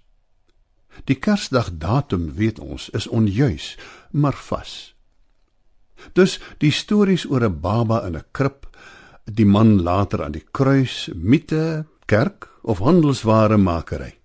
Die 1.04 1.16
Kersdag 1.16 1.78
datum 1.78 2.34
weet 2.34 2.60
ons 2.60 2.90
is 2.90 3.08
onjuis, 3.08 3.78
maar 4.12 4.36
vas. 4.36 4.96
Dus 6.14 6.40
die 6.58 6.72
stories 6.72 7.26
oor 7.26 7.44
'n 7.44 7.60
baba 7.60 8.06
in 8.08 8.16
'n 8.16 8.26
krib, 8.32 8.68
die 9.26 9.46
man 9.46 9.82
later 9.82 10.24
aan 10.24 10.32
die 10.32 10.48
kruis, 10.52 11.10
mite, 11.14 11.86
kerk 12.12 12.50
of 12.62 12.80
handelsware 12.84 13.58
makery. 13.58 14.18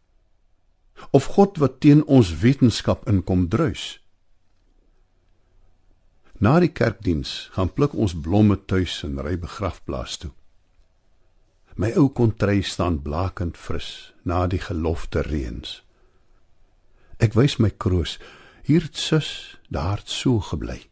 Of 1.11 1.25
God 1.37 1.61
wat 1.63 1.77
teen 1.81 2.01
ons 2.11 2.33
wetenskap 2.43 3.05
inkom 3.07 3.45
druis. 3.53 4.01
Na 6.43 6.57
die 6.59 6.73
kerkdiens 6.81 7.37
gaan 7.55 7.71
pluk 7.79 7.95
ons 7.95 8.17
blomme 8.27 8.59
tuis 8.67 8.99
en 9.07 9.23
ry 9.23 9.37
begrafplaas 9.39 10.19
toe. 10.19 10.33
My 11.79 11.93
ou 11.95 12.11
kontry 12.11 12.59
staan 12.67 12.99
blakend 13.07 13.55
fris 13.55 14.11
na 14.27 14.43
die 14.51 14.63
gelofte 14.67 15.23
reëns. 15.23 15.79
Ek 17.23 17.39
wys 17.39 17.61
my 17.63 17.71
kroos. 17.71 18.19
Hier 18.67 18.83
het 18.83 18.99
sus 18.99 19.61
daar 19.71 20.03
so 20.03 20.43
gebly. 20.43 20.89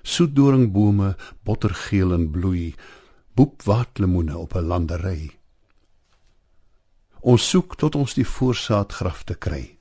Soetdoringbome, 0.00 1.12
bottergeel 1.44 2.16
en 2.16 2.30
bloei, 2.32 2.70
boepwaatlemoene 3.36 4.38
op 4.38 4.56
'n 4.56 4.64
landery. 4.64 5.35
Ons 7.26 7.42
soek 7.50 7.74
tot 7.74 7.96
ons 7.98 8.12
die 8.14 8.26
voorsaat 8.26 8.92
graf 9.00 9.24
te 9.26 9.34
kry. 9.34 9.80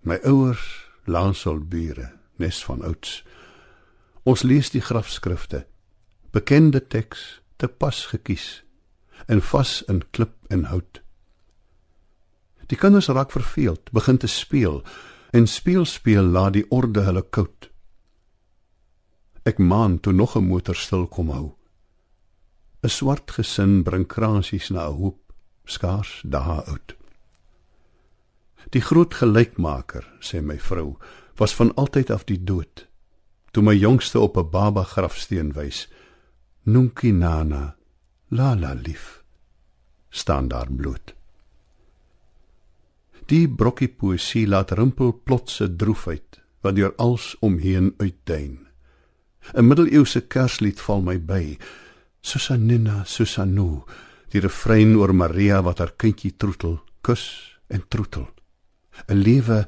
My 0.00 0.16
ouers, 0.24 0.64
laansel 1.04 1.58
bure, 1.60 2.06
nes 2.40 2.60
van 2.64 2.80
ouds. 2.88 3.18
Ons 4.24 4.46
lees 4.48 4.70
die 4.72 4.80
grafskrifte, 4.80 5.66
bekende 6.32 6.80
teks, 6.80 7.42
te 7.60 7.68
pas 7.68 7.98
gekies 8.08 8.62
en 9.28 9.44
vas 9.52 9.82
in 9.92 10.00
klip 10.10 10.32
en 10.50 10.64
hout. 10.72 11.02
Die 12.72 12.80
kinders 12.80 13.10
raak 13.12 13.30
verveeld, 13.30 13.92
begin 13.92 14.16
te 14.18 14.26
speel 14.26 14.80
en 15.36 15.46
speel 15.46 15.84
speel 15.84 16.24
laat 16.24 16.56
die 16.56 16.64
orde 16.72 17.04
hulle 17.04 17.22
koud. 17.28 17.68
Ek 19.44 19.60
maan 19.60 20.00
toe 20.00 20.12
nog 20.16 20.36
'n 20.36 20.48
motor 20.48 20.74
stil 20.74 21.06
kom 21.06 21.28
hou. 21.28 21.56
'n 22.82 22.88
Swart 22.88 23.30
gesin 23.30 23.82
bring 23.82 24.06
kransies 24.06 24.70
na 24.70 24.88
'n 24.88 24.96
hoop 24.96 25.22
skaars 25.64 26.20
dae 26.24 26.60
oud. 26.66 26.96
Die 28.70 28.80
groot 28.80 29.14
gelykmaker, 29.14 30.06
sê 30.20 30.40
my 30.40 30.58
vrou, 30.58 30.96
was 31.36 31.54
van 31.54 31.74
altyd 31.74 32.10
af 32.10 32.24
die 32.24 32.38
dood. 32.38 32.86
Toe 33.52 33.62
my 33.62 33.74
jongste 33.74 34.20
op 34.20 34.36
'n 34.36 34.50
baba 34.50 34.84
grafsteen 34.84 35.52
wys, 35.52 35.88
Nunki 36.64 37.12
Nana, 37.12 37.76
la 38.30 38.54
la 38.54 38.72
lief, 38.72 39.22
staan 40.10 40.48
daar 40.48 40.70
bloed. 40.70 41.14
Die 43.26 43.48
brokkie 43.48 43.88
poesie 43.88 44.46
laat 44.46 44.70
rimpel 44.70 45.20
plotse 45.24 45.76
droefheid 45.76 46.40
wat 46.60 46.76
deur 46.76 46.94
als 46.96 47.36
omheen 47.40 47.94
uitduin. 47.98 48.66
'n 49.54 49.66
Middeleeuse 49.66 50.20
kerslied 50.20 50.80
val 50.80 51.02
my 51.02 51.18
by. 51.18 51.58
Susanina 52.20 53.04
Susanu, 53.04 53.82
die 54.32 54.40
refrein 54.40 54.96
oor 54.96 55.12
Maria 55.12 55.60
wat 55.64 55.82
haar 55.82 55.92
kindjie 56.00 56.32
troetel, 56.40 56.78
kus 57.04 57.24
en 57.68 57.84
troetel. 57.88 58.28
'n 59.08 59.18
Lewe 59.20 59.66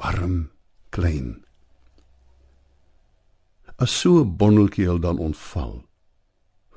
warm, 0.00 0.50
klein. 0.90 1.44
As 3.76 3.92
so 4.00 4.20
'n 4.20 4.36
bondeltjie 4.36 4.98
dan 5.00 5.18
ontval. 5.18 5.84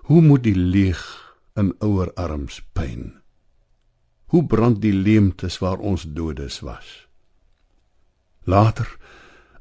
Hoe 0.08 0.22
moet 0.22 0.44
die 0.44 0.56
leeg 0.56 1.02
in 1.56 1.74
ouer 1.80 2.14
arms 2.14 2.62
pyn? 2.74 3.22
Hoe 4.32 4.46
brand 4.46 4.82
die 4.82 4.94
leemtes 4.94 5.60
waar 5.60 5.80
ons 5.80 6.04
dodes 6.04 6.60
was? 6.60 7.08
Later, 8.44 8.88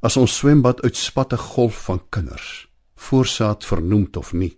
as 0.01 0.17
ons 0.17 0.37
swembad 0.37 0.83
uitspat 0.83 1.33
'n 1.33 1.39
golf 1.39 1.85
van 1.85 2.01
kinders, 2.09 2.69
voorsaat 2.95 3.65
vernoemd 3.65 4.17
of 4.17 4.33
nie, 4.33 4.57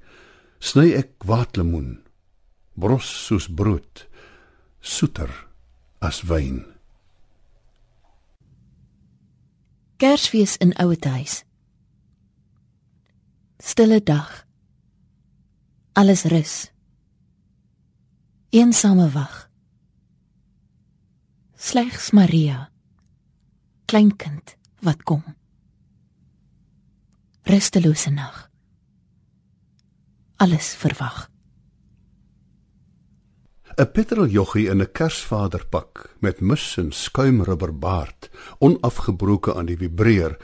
sny 0.58 0.92
ek 0.92 1.24
waatlemoen, 1.24 2.01
bros 2.74 3.06
soos 3.26 3.48
brood, 3.48 4.08
soeter 4.80 5.30
as 6.00 6.22
wyn. 6.26 6.64
Kersfees 9.96 10.56
in 10.56 10.74
Ouetehuis. 10.82 11.44
Stille 13.62 14.02
dag. 14.02 14.46
Alles 15.92 16.24
rus. 16.24 16.72
Eensame 18.50 19.08
wag 19.12 19.52
slegs 21.62 22.10
Maria 22.10 22.70
kleinkind 23.86 24.56
wat 24.82 25.02
kom 25.06 25.22
rustelose 27.46 28.10
nag 28.10 28.50
alles 30.36 30.74
verwag 30.74 31.31
'n 33.76 33.90
Petroljoggie 33.90 34.68
in 34.68 34.80
'n 34.82 34.92
Kersvaderpak 34.92 36.16
met 36.18 36.40
mus 36.40 36.76
en 36.76 36.92
skuimrubberbaard, 36.92 38.30
onafgebroke 38.58 39.54
aan 39.54 39.66
die 39.66 39.76
vibreer, 39.76 40.36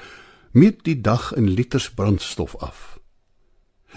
meet 0.53 0.85
die 0.85 1.01
dag 1.01 1.35
in 1.35 1.49
liters 1.49 1.91
brandstof 1.91 2.57
af. 2.57 2.99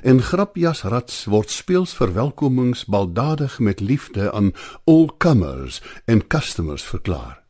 En 0.02 0.22
Grapjas 0.22 0.82
Rats 0.82 1.26
word 1.26 1.50
speels 1.50 1.94
verwelkomings 1.94 2.86
baldadig 2.86 3.60
met 3.60 3.80
liefde 3.80 4.32
aan 4.32 4.52
all 4.84 5.10
comers 5.18 5.82
en 6.06 6.28
customers 6.28 6.84
verklaar. 6.84 7.44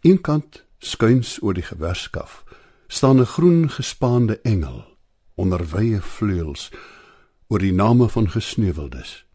Eenkant 0.00 0.64
skuins 0.78 1.42
oor 1.42 1.54
die 1.54 1.62
gewerskaf 1.62 2.44
staan 2.86 3.20
'n 3.20 3.26
groen 3.26 3.70
gespaande 3.70 4.40
engel 4.42 4.84
onder 5.34 5.66
wye 5.66 6.00
vleuels 6.00 6.70
oor 7.48 7.58
die 7.58 7.72
name 7.72 8.08
van 8.08 8.30
gesneuweldes. 8.30 9.31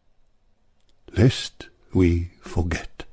Lest 1.15 1.69
we 1.93 2.29
forget. 2.41 3.05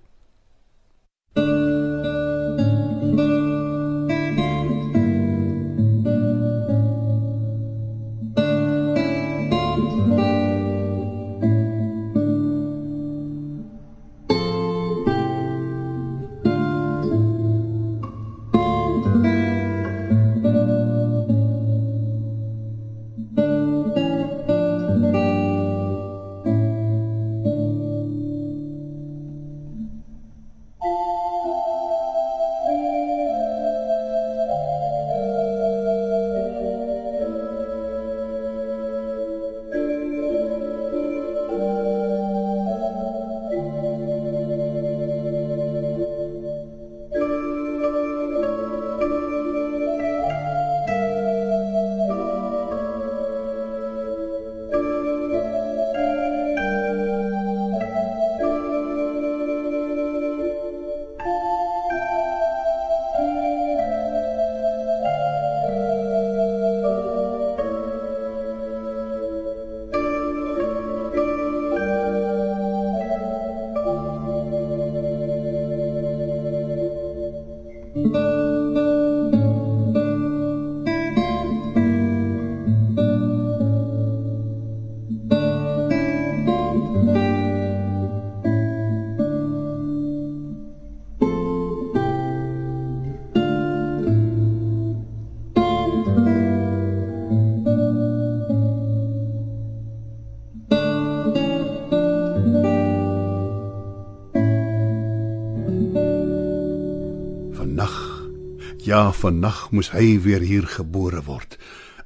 Ja, 108.95 109.11
vannag 109.13 109.73
moes 109.75 109.91
hy 109.91 110.21
weer 110.23 110.45
hier 110.47 110.67
gebore 110.71 111.25
word 111.27 111.57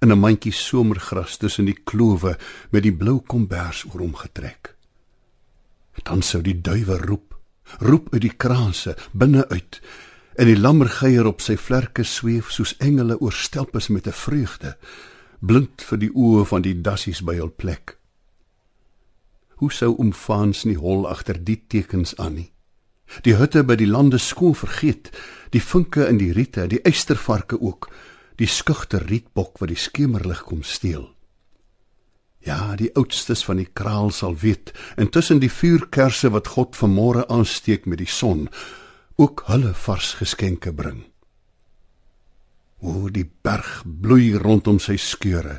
in 0.01 0.12
'n 0.12 0.20
mandjie 0.24 0.53
somergras 0.53 1.36
tussen 1.36 1.66
die 1.66 1.76
klowe 1.91 2.39
met 2.70 2.82
die 2.82 2.95
blou 3.01 3.18
kombers 3.20 3.84
oor 3.84 4.01
hom 4.01 4.14
getrek. 4.14 4.74
Dan 6.03 6.22
sou 6.22 6.41
die 6.43 6.61
duwe 6.61 6.97
roep, 6.99 7.34
roep 7.80 8.12
uit 8.14 8.22
die 8.22 8.36
kraanse 8.36 8.97
binne 9.12 9.49
uit 9.49 9.80
en 10.39 10.47
die 10.47 10.57
lammergeier 10.57 11.26
op 11.26 11.41
sy 11.41 11.57
vlerke 11.57 12.05
sweef 12.05 12.51
soos 12.51 12.76
engele 12.78 13.20
oor 13.20 13.32
stelpes 13.32 13.89
met 13.89 14.07
'n 14.07 14.20
vreugde, 14.24 14.76
blind 15.41 15.82
vir 15.82 15.99
die 15.99 16.14
oë 16.14 16.47
van 16.47 16.62
die 16.62 16.80
dassies 16.80 17.20
by 17.20 17.34
hul 17.34 17.51
plek. 17.51 17.99
Hoe 19.61 19.72
sou 19.72 19.97
oom 19.99 20.12
Faans 20.12 20.64
nie 20.64 20.78
hol 20.78 21.09
agter 21.09 21.45
die 21.45 21.62
tekens 21.68 22.16
aan 22.16 22.34
nie? 22.34 22.53
Die 23.24 23.36
hutte 23.36 23.64
by 23.64 23.76
die 23.80 23.88
lande 23.88 24.18
skoon 24.18 24.54
vergeet, 24.59 25.11
die 25.54 25.62
vinke 25.64 26.06
in 26.09 26.18
die 26.20 26.32
riete, 26.36 26.66
die 26.68 26.82
eystervarke 26.84 27.61
ook, 27.61 27.88
die 28.38 28.46
skugter 28.46 29.06
rietbok 29.09 29.59
wat 29.61 29.72
die 29.72 29.80
skemerlig 29.80 30.44
kom 30.46 30.62
steel. 30.62 31.09
Ja, 32.44 32.76
die 32.78 32.92
oudstes 32.96 33.42
van 33.44 33.59
die 33.59 33.68
kraal 33.74 34.12
sal 34.14 34.36
weet, 34.40 34.72
intussen 34.96 35.40
die 35.42 35.50
vuurkersse 35.50 36.30
wat 36.32 36.52
God 36.54 36.78
vanmôre 36.78 37.26
aansteek 37.28 37.88
met 37.90 37.98
die 38.00 38.11
son, 38.11 38.46
ook 39.18 39.42
hulle 39.48 39.74
vars 39.74 40.14
geskenke 40.20 40.72
bring. 40.72 41.02
O, 42.78 43.09
die 43.11 43.26
berg 43.26 43.82
bloei 43.84 44.36
rondom 44.38 44.78
sy 44.78 44.94
skeure. 45.02 45.59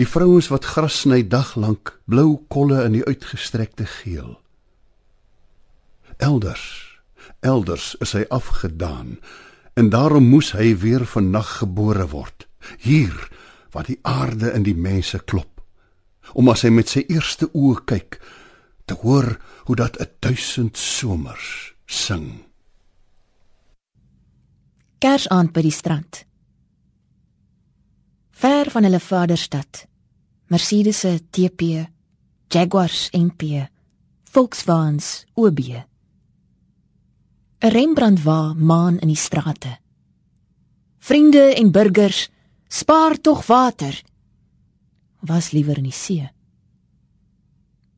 Die 0.00 0.08
vrouens 0.08 0.48
wat 0.48 0.64
gras 0.64 1.02
sny 1.02 1.20
daglank, 1.28 1.92
blou 2.08 2.46
kolle 2.48 2.86
in 2.88 2.96
die 2.96 3.04
uitgestrekte 3.04 3.84
geel. 4.00 4.38
Elders, 6.20 7.00
elders 7.40 7.94
is 8.04 8.12
hy 8.12 8.26
afgedaan 8.28 9.14
en 9.80 9.88
daarom 9.88 10.26
moes 10.28 10.50
hy 10.52 10.74
weer 10.76 11.06
vannag 11.08 11.48
gebore 11.62 12.04
word. 12.12 12.44
Hier 12.84 13.16
waar 13.72 13.86
die 13.88 13.96
aarde 14.02 14.52
in 14.52 14.66
die 14.66 14.76
mense 14.76 15.22
klop. 15.24 15.62
Om 16.36 16.52
as 16.52 16.66
hy 16.66 16.70
met 16.76 16.92
sy 16.92 17.06
eerste 17.08 17.48
oë 17.56 17.80
kyk, 17.88 18.20
te 18.84 18.98
hoor 19.00 19.38
hoe 19.64 19.76
dat 19.76 19.96
'n 19.96 20.12
duisend 20.20 20.76
somers 20.76 21.72
sing. 21.86 22.44
Kersaand 24.98 25.52
by 25.52 25.62
die 25.62 25.72
strand. 25.72 26.24
Ver 28.30 28.70
van 28.70 28.84
hulle 28.84 29.00
vaderstad. 29.00 29.86
Mercedes 30.46 31.00
se 31.00 31.20
TP, 31.30 31.88
Jaguars 32.48 33.08
NP, 33.10 33.68
Volkswagens 34.24 35.24
OB. 35.34 35.88
'n 37.60 37.68
Rembrandt 37.68 38.22
wa 38.22 38.54
maan 38.54 38.98
in 38.98 39.08
die 39.08 39.16
strate. 39.16 39.78
Vriende 40.98 41.54
en 41.54 41.70
burgers, 41.70 42.28
spaar 42.68 43.20
tog 43.20 43.46
water. 43.46 44.02
Was 45.20 45.50
liewer 45.50 45.76
in 45.76 45.82
die 45.82 45.92
see. 45.92 46.30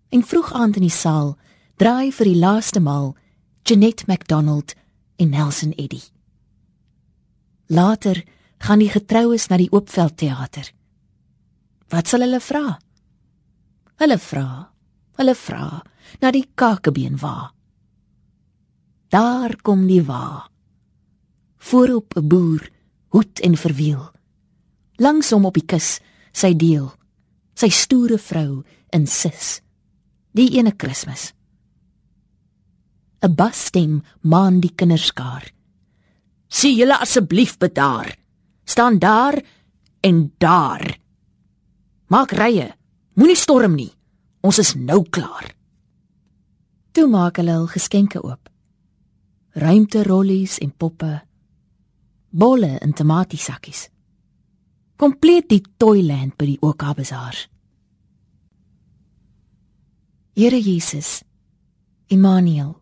En 0.09 0.23
vroeg 0.23 0.53
aand 0.53 0.77
in 0.77 0.83
die 0.83 0.91
saal 0.91 1.37
draai 1.77 2.11
vir 2.13 2.27
die 2.27 2.39
laaste 2.39 2.81
maal 2.81 3.15
Jeanette 3.63 4.05
MacDonald 4.07 4.75
en 5.17 5.29
Nelson 5.29 5.73
Eddy. 5.73 6.03
Later 7.67 8.25
gaan 8.59 8.79
die 8.79 8.91
getroues 8.91 9.47
na 9.47 9.57
die 9.57 9.71
Oopveld 9.71 10.17
teater. 10.17 10.73
Wat 11.89 12.09
sal 12.09 12.21
hulle 12.27 12.41
vra? 12.41 12.79
Hulle 14.03 14.19
vra, 14.19 14.47
hulle 15.19 15.35
vra 15.35 15.67
na 16.21 16.31
die 16.35 16.49
kakebeen 16.55 17.19
wa. 17.23 17.53
Daar 19.13 19.53
kom 19.61 19.85
die 19.87 20.01
wa. 20.09 20.49
Voorop 21.59 22.17
'n 22.17 22.29
boer, 22.29 22.71
hoed 23.09 23.41
en 23.41 23.57
verwiel. 23.57 24.11
Langs 24.97 25.31
hom 25.31 25.45
op 25.45 25.55
die 25.55 25.67
kus, 25.67 26.01
sy 26.33 26.57
deel, 26.57 26.93
sy 27.55 27.69
stoere 27.69 28.19
vrou 28.19 28.65
in 28.91 29.07
sis. 29.07 29.61
Die 30.33 30.57
ene 30.57 30.73
Kersfees. 30.73 31.33
'n 33.21 33.35
Basstem 33.35 34.03
maan 34.21 34.61
die 34.61 34.73
kinderskaar. 34.75 35.53
Sien 36.49 36.77
julle 36.77 36.99
asseblief 36.99 37.59
bedaar. 37.59 38.17
Staan 38.65 38.99
daar 38.99 39.43
en 40.01 40.33
daar. 40.39 40.99
Maak 42.07 42.31
rye. 42.33 42.75
Moenie 43.15 43.37
storm 43.37 43.75
nie. 43.75 43.93
Ons 44.41 44.59
is 44.59 44.75
nou 44.75 45.05
klaar. 45.11 45.55
Toe 46.93 47.07
maak 47.07 47.37
hulle 47.37 47.53
hul 47.53 47.67
geskenke 47.67 48.23
oop. 48.25 48.52
Ruimte 49.53 50.03
rollies 50.03 50.59
en 50.59 50.77
poppe. 50.77 51.23
Bolle 52.31 52.79
in 52.81 52.93
tomatiesakkies. 52.93 53.89
Kompleet 54.97 55.49
die 55.49 55.61
toyland 55.77 56.39
by 56.41 56.47
die 56.47 56.61
Oka 56.65 56.95
Bazaar. 56.97 57.37
Here 60.33 60.57
Jesus, 60.57 61.21
Immanuel, 62.09 62.79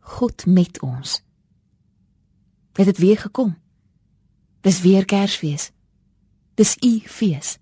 God 0.00 0.46
met 0.46 0.80
ons. 0.82 1.20
Het 2.74 2.90
dit 2.90 2.98
weer 2.98 3.18
gekom? 3.18 3.54
Dis 4.60 4.80
weer 4.80 5.04
Kersfees. 5.04 5.70
Dis 6.54 6.76
u 6.82 6.98
fees. 7.06 7.58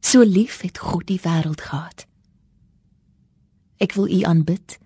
So 0.00 0.24
lief 0.24 0.60
het 0.60 0.78
God 0.78 1.06
die 1.06 1.20
wêreld 1.20 1.60
gehad. 1.60 2.06
Ek 3.76 3.92
wil 3.92 4.08
u 4.08 4.22
aanbid 4.24 4.78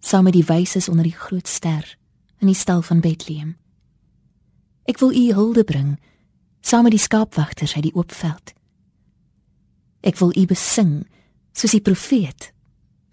saam 0.00 0.24
met 0.24 0.32
die 0.32 0.46
wyses 0.46 0.88
onder 0.88 1.04
die 1.04 1.16
groot 1.16 1.48
ster 1.48 1.96
in 2.38 2.46
die 2.46 2.58
stal 2.58 2.82
van 2.82 3.00
Bethlehem. 3.00 3.56
Ek 4.84 4.98
wil 4.98 5.12
u 5.12 5.32
hulde 5.32 5.64
bring 5.64 5.96
saam 6.60 6.82
met 6.82 6.94
die 6.94 7.02
skaapwagters 7.02 7.74
uit 7.74 7.82
die 7.82 7.94
oop 7.94 8.12
veld. 8.12 8.52
Ek 10.06 10.18
wil 10.18 10.32
u 10.36 10.46
besing 10.46 11.06
soos 11.56 11.74
die 11.74 11.82
profeet 11.82 12.52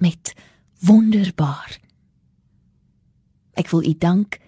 met 0.01 0.33
wonderbaar. 0.85 1.77
Ek 3.53 3.69
wil 3.69 3.85
u 3.85 3.93
dank 3.97 4.39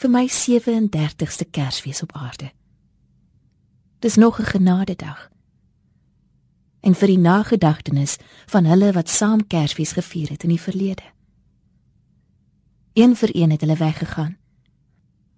vir 0.00 0.10
my 0.10 0.24
37ste 0.32 1.46
Kersfees 1.52 2.02
op 2.02 2.12
aarde. 2.16 2.50
Dis 4.00 4.16
nog 4.16 4.40
'n 4.40 4.52
genadedag. 4.56 5.30
En 6.80 6.94
vir 6.94 7.06
die 7.06 7.18
nagedagtenis 7.18 8.16
van 8.46 8.64
hulle 8.64 8.92
wat 8.92 9.08
saam 9.08 9.46
Kersfees 9.46 9.92
gevier 9.92 10.28
het 10.28 10.42
in 10.42 10.48
die 10.48 10.60
verlede. 10.60 11.02
Een 12.92 13.16
vir 13.16 13.36
een 13.36 13.50
het 13.50 13.60
hulle 13.60 13.76
weggegaan. 13.76 14.38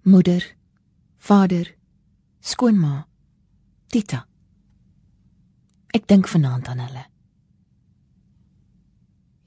Moeder, 0.01 0.55
vader, 1.17 1.75
skoonma, 2.39 3.07
Tita. 3.87 4.27
Ek 5.93 6.07
dink 6.09 6.27
vanaand 6.27 6.67
aan 6.67 6.79
hulle. 6.81 7.03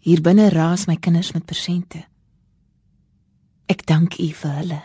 Hier 0.06 0.22
binne 0.22 0.46
raas 0.54 0.86
my 0.86 0.94
kinders 1.02 1.32
met 1.34 1.44
persente. 1.44 2.04
Ek 3.66 3.82
dank 3.90 4.14
U 4.22 4.28
vir 4.30 4.54
hulle. 4.60 4.80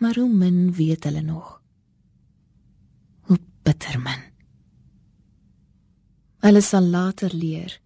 Maar 0.00 0.16
hoe 0.16 0.32
min 0.32 0.72
weet 0.72 1.04
hulle 1.04 1.20
nog? 1.20 1.60
Hoe 3.28 3.38
bitter 3.62 4.00
min. 4.00 4.24
Hulle 6.40 6.64
sal 6.64 6.88
later 6.88 7.34
leer 7.36 7.76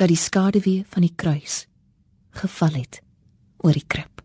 dat 0.00 0.08
die 0.08 0.16
skaduwee 0.16 0.86
van 0.88 1.04
die 1.04 1.14
kruis 1.14 1.67
geval 2.38 2.80
het 2.80 3.00
oor 3.58 3.76
die 3.76 3.86
krib. 3.86 4.22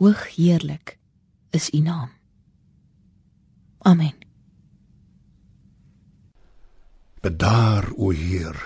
Hoog 0.00 0.22
heerlik 0.36 0.96
is 1.50 1.70
U 1.74 1.80
naam. 1.84 2.10
Amen. 3.78 4.16
Bedaar 7.20 7.90
o 7.96 8.10
Heer, 8.16 8.56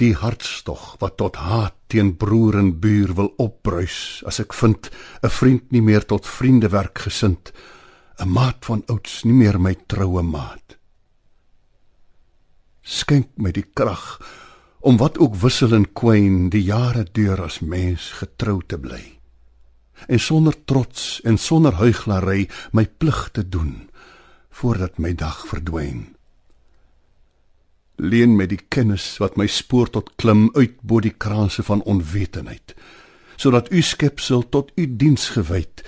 die 0.00 0.14
hartstog 0.16 0.96
wat 1.00 1.18
tot 1.20 1.36
haat 1.36 1.76
teen 1.92 2.14
broer 2.16 2.56
en 2.60 2.72
buur 2.80 3.12
wil 3.18 3.32
opbruis 3.36 4.22
as 4.28 4.40
ek 4.40 4.56
vind 4.56 4.88
'n 5.22 5.28
vriend 5.28 5.70
nie 5.72 5.82
meer 5.82 6.04
tot 6.04 6.26
vriende 6.26 6.68
werk 6.68 6.98
gesind, 6.98 7.52
'n 8.18 8.28
maat 8.28 8.64
van 8.64 8.82
ouds 8.86 9.24
nie 9.24 9.36
meer 9.36 9.60
my 9.60 9.74
troue 9.86 10.22
maat. 10.22 10.78
Skenk 12.82 13.28
my 13.36 13.52
die 13.52 13.68
krag 13.74 14.18
om 14.82 14.96
wat 14.98 15.18
ook 15.18 15.36
wissel 15.38 15.74
en 15.76 15.86
kwyn 15.94 16.48
die 16.50 16.64
jare 16.66 17.04
deur 17.14 17.44
as 17.44 17.60
mens 17.62 18.08
getrou 18.18 18.58
te 18.66 18.78
bly. 18.78 19.02
En 20.10 20.18
sonder 20.18 20.56
trots 20.66 21.20
en 21.22 21.38
sonder 21.38 21.76
huiglary 21.78 22.48
my 22.74 22.86
plig 22.86 23.28
te 23.32 23.44
doen 23.48 23.86
voordat 24.50 24.98
my 24.98 25.14
dag 25.14 25.44
verdwyn. 25.46 26.16
Leen 28.02 28.34
met 28.36 28.50
die 28.50 28.60
kennis 28.68 29.06
wat 29.22 29.38
my 29.38 29.46
spoor 29.46 29.90
tot 29.90 30.10
klim 30.18 30.48
uit 30.58 30.80
bo 30.82 30.98
die 31.00 31.14
kraanse 31.14 31.62
van 31.62 31.84
onwetendheid 31.86 32.74
sodat 33.42 33.72
u 33.72 33.80
skepsel 33.82 34.42
tot 34.48 34.70
u 34.78 34.84
diens 34.96 35.28
gewyd 35.34 35.82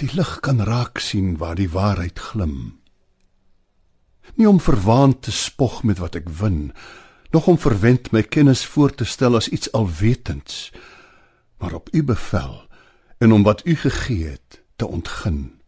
die 0.00 0.08
lig 0.12 0.30
kan 0.44 0.60
raak 0.64 1.00
sien 1.00 1.34
waar 1.40 1.56
die 1.56 1.68
waarheid 1.72 2.20
glim. 2.20 2.76
Nie 4.36 4.48
om 4.48 4.60
verwaand 4.60 5.22
te 5.24 5.32
spog 5.32 5.82
met 5.88 6.00
wat 6.00 6.16
ek 6.20 6.28
win 6.40 6.70
nog 7.30 7.46
om 7.46 7.58
verwend 7.58 8.10
my 8.10 8.22
kennis 8.22 8.66
voor 8.66 8.94
te 8.94 9.04
stel 9.04 9.36
as 9.36 9.48
iets 9.48 9.72
alwetends 9.72 10.72
maar 11.58 11.72
op 11.72 11.88
u 11.92 12.02
bevel 12.04 12.66
en 13.18 13.32
om 13.32 13.42
wat 13.42 13.66
u 13.66 13.76
gegee 13.76 14.26
het 14.26 14.62
te 14.76 14.86
ontgin. 14.86 15.60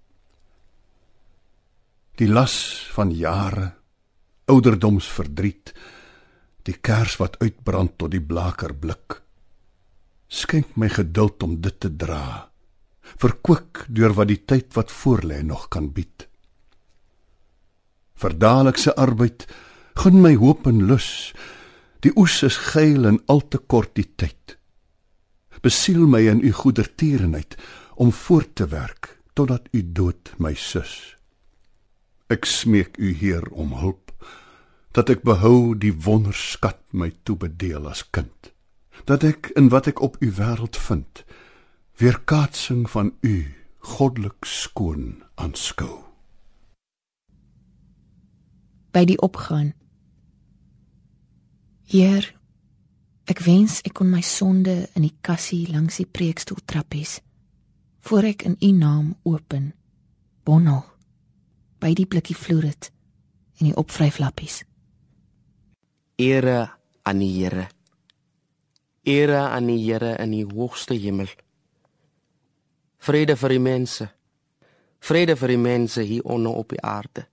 Die 2.15 2.29
las 2.29 2.89
van 2.93 3.15
jare 3.15 3.73
ouderdomsverdriet 4.45 5.73
die 6.63 6.77
kers 6.77 7.17
wat 7.17 7.39
uitbrand 7.39 7.99
tot 7.99 8.11
die 8.11 8.23
blaker 8.23 8.75
blik 8.75 9.23
skenk 10.29 10.77
my 10.77 10.89
geduld 10.93 11.43
om 11.43 11.61
dit 11.61 11.81
te 11.81 11.91
dra 11.97 12.49
verkoek 13.17 13.87
deur 13.89 14.13
wat 14.19 14.29
die 14.29 14.43
tyd 14.45 14.75
wat 14.77 14.93
voorlê 14.93 15.41
nog 15.43 15.69
kan 15.73 15.89
bied. 15.95 16.27
Verdalikse 18.19 18.95
arbeid 18.97 19.47
gun 19.99 20.23
my 20.23 20.35
hoop 20.39 20.67
en 20.71 20.85
lus. 20.87 21.35
Die 22.07 22.15
oes 22.15 22.43
is 22.47 22.57
geil 22.71 23.07
en 23.11 23.19
al 23.27 23.43
te 23.51 23.59
kort 23.59 23.97
die 23.99 24.07
tyd. 24.17 24.57
Besiel 25.63 26.07
my 26.07 26.23
in 26.31 26.45
u 26.45 26.53
goedertierenheid 26.55 27.59
om 27.99 28.15
voort 28.15 28.55
te 28.55 28.71
werk 28.71 29.17
totdat 29.35 29.67
u 29.75 29.83
dood 29.83 30.35
my 30.39 30.55
sus 30.55 31.19
ek 32.29 32.45
smeek 32.45 32.99
u 33.01 33.13
heer 33.17 33.45
om 33.57 33.73
hulp 33.81 34.13
dat 34.97 35.09
ek 35.13 35.25
behou 35.25 35.73
die 35.77 35.93
wonderskat 35.93 36.81
my 36.93 37.11
toebedeel 37.25 37.87
as 37.89 38.03
kind. 38.13 38.53
Dat 39.09 39.25
ek 39.25 39.53
in 39.57 39.69
wat 39.73 39.89
ek 39.89 40.01
op 40.05 40.19
u 40.21 40.33
wêreld 40.37 40.77
vind 40.77 41.25
weerkaatsing 41.99 42.87
van 42.91 43.13
u 43.25 43.37
goddelik 43.95 44.45
skoon 44.47 45.23
aanskou. 45.41 46.05
By 48.93 49.05
die 49.09 49.19
opgaan 49.25 49.73
Heer 51.89 52.27
ek 53.29 53.41
wens 53.45 53.81
ek 53.85 53.95
kon 54.01 54.11
my 54.13 54.21
sonde 54.25 54.77
in 54.97 55.05
die 55.07 55.17
kassie 55.25 55.65
langs 55.73 56.01
die 56.01 56.09
preekstoel 56.09 56.61
trappies 56.69 57.19
voor 58.09 58.29
ek 58.29 58.45
in 58.49 58.57
u 58.61 58.73
naam 58.77 59.13
open 59.29 59.73
bonnel 60.45 60.85
by 61.81 61.95
die 61.97 62.09
blikkie 62.09 62.37
vloerit 62.37 62.91
en 63.59 63.71
die 63.71 63.77
opvryflappies 63.77 64.63
Ere 66.19 66.67
aan 67.07 67.21
die 67.23 67.31
Here. 67.31 67.69
Ere 69.07 69.39
aan 69.39 69.69
die 69.71 69.79
Here 69.79 70.17
in 70.19 70.33
die 70.35 70.43
hoogste 70.43 70.97
hemel. 70.99 71.29
Vrede 72.99 73.37
vir 73.39 73.55
die 73.55 73.63
mense. 73.63 74.09
Vrede 74.99 75.37
vir 75.39 75.53
die 75.55 75.61
mense 75.63 76.03
hier 76.03 76.27
onder 76.27 76.59
op 76.59 76.75
die 76.75 76.83
aarde. 76.83 77.29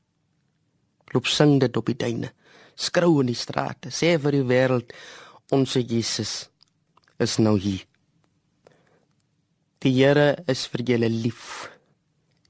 Loop 1.16 1.26
sing 1.26 1.58
dit 1.64 1.78
op 1.82 1.90
die 1.90 1.98
duine. 1.98 2.30
Skrou 2.76 3.22
in 3.22 3.32
die 3.32 3.38
strate. 3.38 3.92
Sê 3.92 4.16
vir 4.22 4.40
die 4.40 4.46
wêreld 4.46 4.94
ons 5.56 5.76
Jesus 5.80 6.50
is 7.20 7.38
nou 7.40 7.58
hier. 7.58 7.86
Die 9.80 9.94
Here 9.94 10.36
is 10.48 10.66
vir 10.68 10.84
julle 10.84 11.10
lief. 11.10 11.70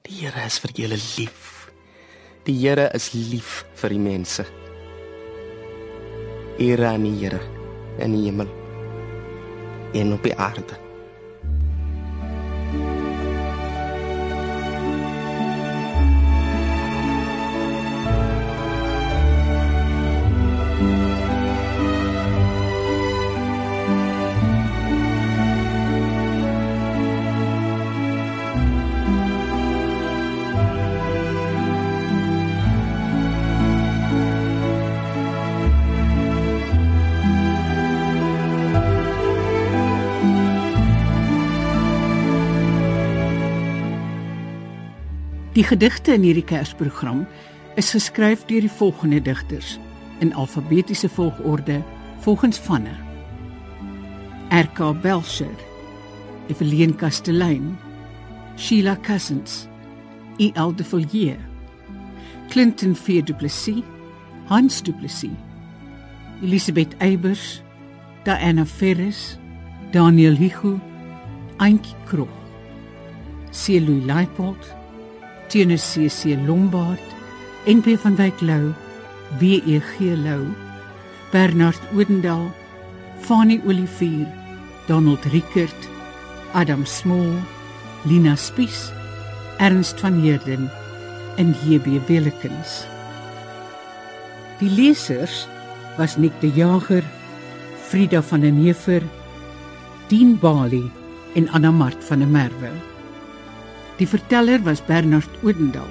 Die 0.06 0.24
Here 0.24 0.46
is 0.46 0.60
vir 0.64 0.78
julle 0.78 1.00
lief. 1.18 1.70
Die 2.46 2.58
Here 2.62 2.90
is 2.94 3.14
lief 3.14 3.66
vir 3.76 3.98
die 3.98 4.02
mense 4.02 4.46
eer 6.58 6.86
aan 6.86 7.04
die 7.04 7.16
Here 7.20 7.40
in 8.00 8.16
die 8.16 8.26
hemel 8.30 8.48
en 9.94 10.14
op 10.14 10.24
die 10.24 10.36
aarde. 10.36 10.85
Die 45.56 45.64
gedigte 45.64 46.12
in 46.12 46.24
hierdie 46.28 46.44
Kersprogram 46.44 47.22
is 47.80 47.94
geskryf 47.96 48.42
deur 48.50 48.66
die 48.66 48.72
volgende 48.72 49.22
digters 49.24 49.78
in 50.20 50.34
alfabetiese 50.36 51.08
volgorde 51.08 51.78
volgens 52.26 52.60
vanne: 52.60 52.92
R.K. 54.52 54.92
Belcher, 55.02 55.56
Evelien 56.52 56.96
Kastelein, 57.00 57.78
Sheila 58.58 58.98
Cousins, 59.08 59.70
E.L. 60.38 60.76
de 60.76 60.84
Villiers, 60.84 61.40
Clinton 62.50 62.94
Vier 62.96 63.24
Du 63.24 63.34
Plessis, 63.34 63.84
Hans 64.50 64.84
Du 64.84 64.92
Plessis, 64.92 65.40
Elisabeth 66.42 66.96
Eybers, 67.00 67.62
Diana 68.26 68.66
Ferris, 68.66 69.40
Daniel 69.94 70.36
Hugo, 70.36 70.82
Antjie 71.60 71.96
Krog, 72.06 72.28
Celoy 73.52 74.04
Leipold, 74.04 74.76
Tinus 75.48 75.84
CC 75.94 76.36
Lombard, 76.46 77.02
NP 77.66 77.98
van 78.02 78.16
Wyk 78.16 78.42
Lou, 78.42 78.74
WEG 79.40 80.00
Lou, 80.00 80.56
Bernard 81.32 81.80
Oudendal, 81.94 82.52
Fanie 83.20 83.62
Olivier, 83.66 84.28
Donald 84.88 85.26
Rickert, 85.32 85.90
Adam 86.54 86.86
Small, 86.86 87.34
Lina 88.06 88.36
Spies, 88.36 88.92
Ernst 89.60 90.00
van 90.00 90.22
Heerden 90.22 90.70
en 91.38 91.56
JB 91.66 92.08
Willekens. 92.08 92.86
Die 94.60 94.70
lesers 94.70 95.48
was 95.98 96.18
Nick 96.18 96.34
de 96.42 96.52
Jager, 96.52 97.04
Frida 97.88 98.22
van 98.22 98.40
den 98.40 98.56
Heever, 98.56 99.02
Dien 100.08 100.38
Bali 100.40 100.92
en 101.34 101.50
Anna 101.50 101.72
Mart 101.72 102.04
van 102.04 102.20
der 102.20 102.28
Merwe. 102.28 102.95
Die 104.00 104.08
verteller 104.08 104.60
was 104.66 104.84
Bernard 104.84 105.30
Oudendal 105.44 105.88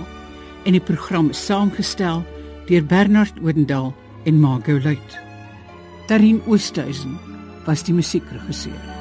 en 0.64 0.76
die 0.76 0.80
program 0.80 1.30
is 1.32 1.40
saamgestel 1.44 2.24
deur 2.68 2.84
Bernard 2.88 3.38
Oudendal 3.42 3.92
en 4.24 4.40
Margot 4.40 4.84
Luit. 4.84 5.20
Tarin 6.08 6.42
Oosthuizen 6.46 7.18
was 7.64 7.84
die 7.84 7.96
musiekregisseur. 7.96 8.93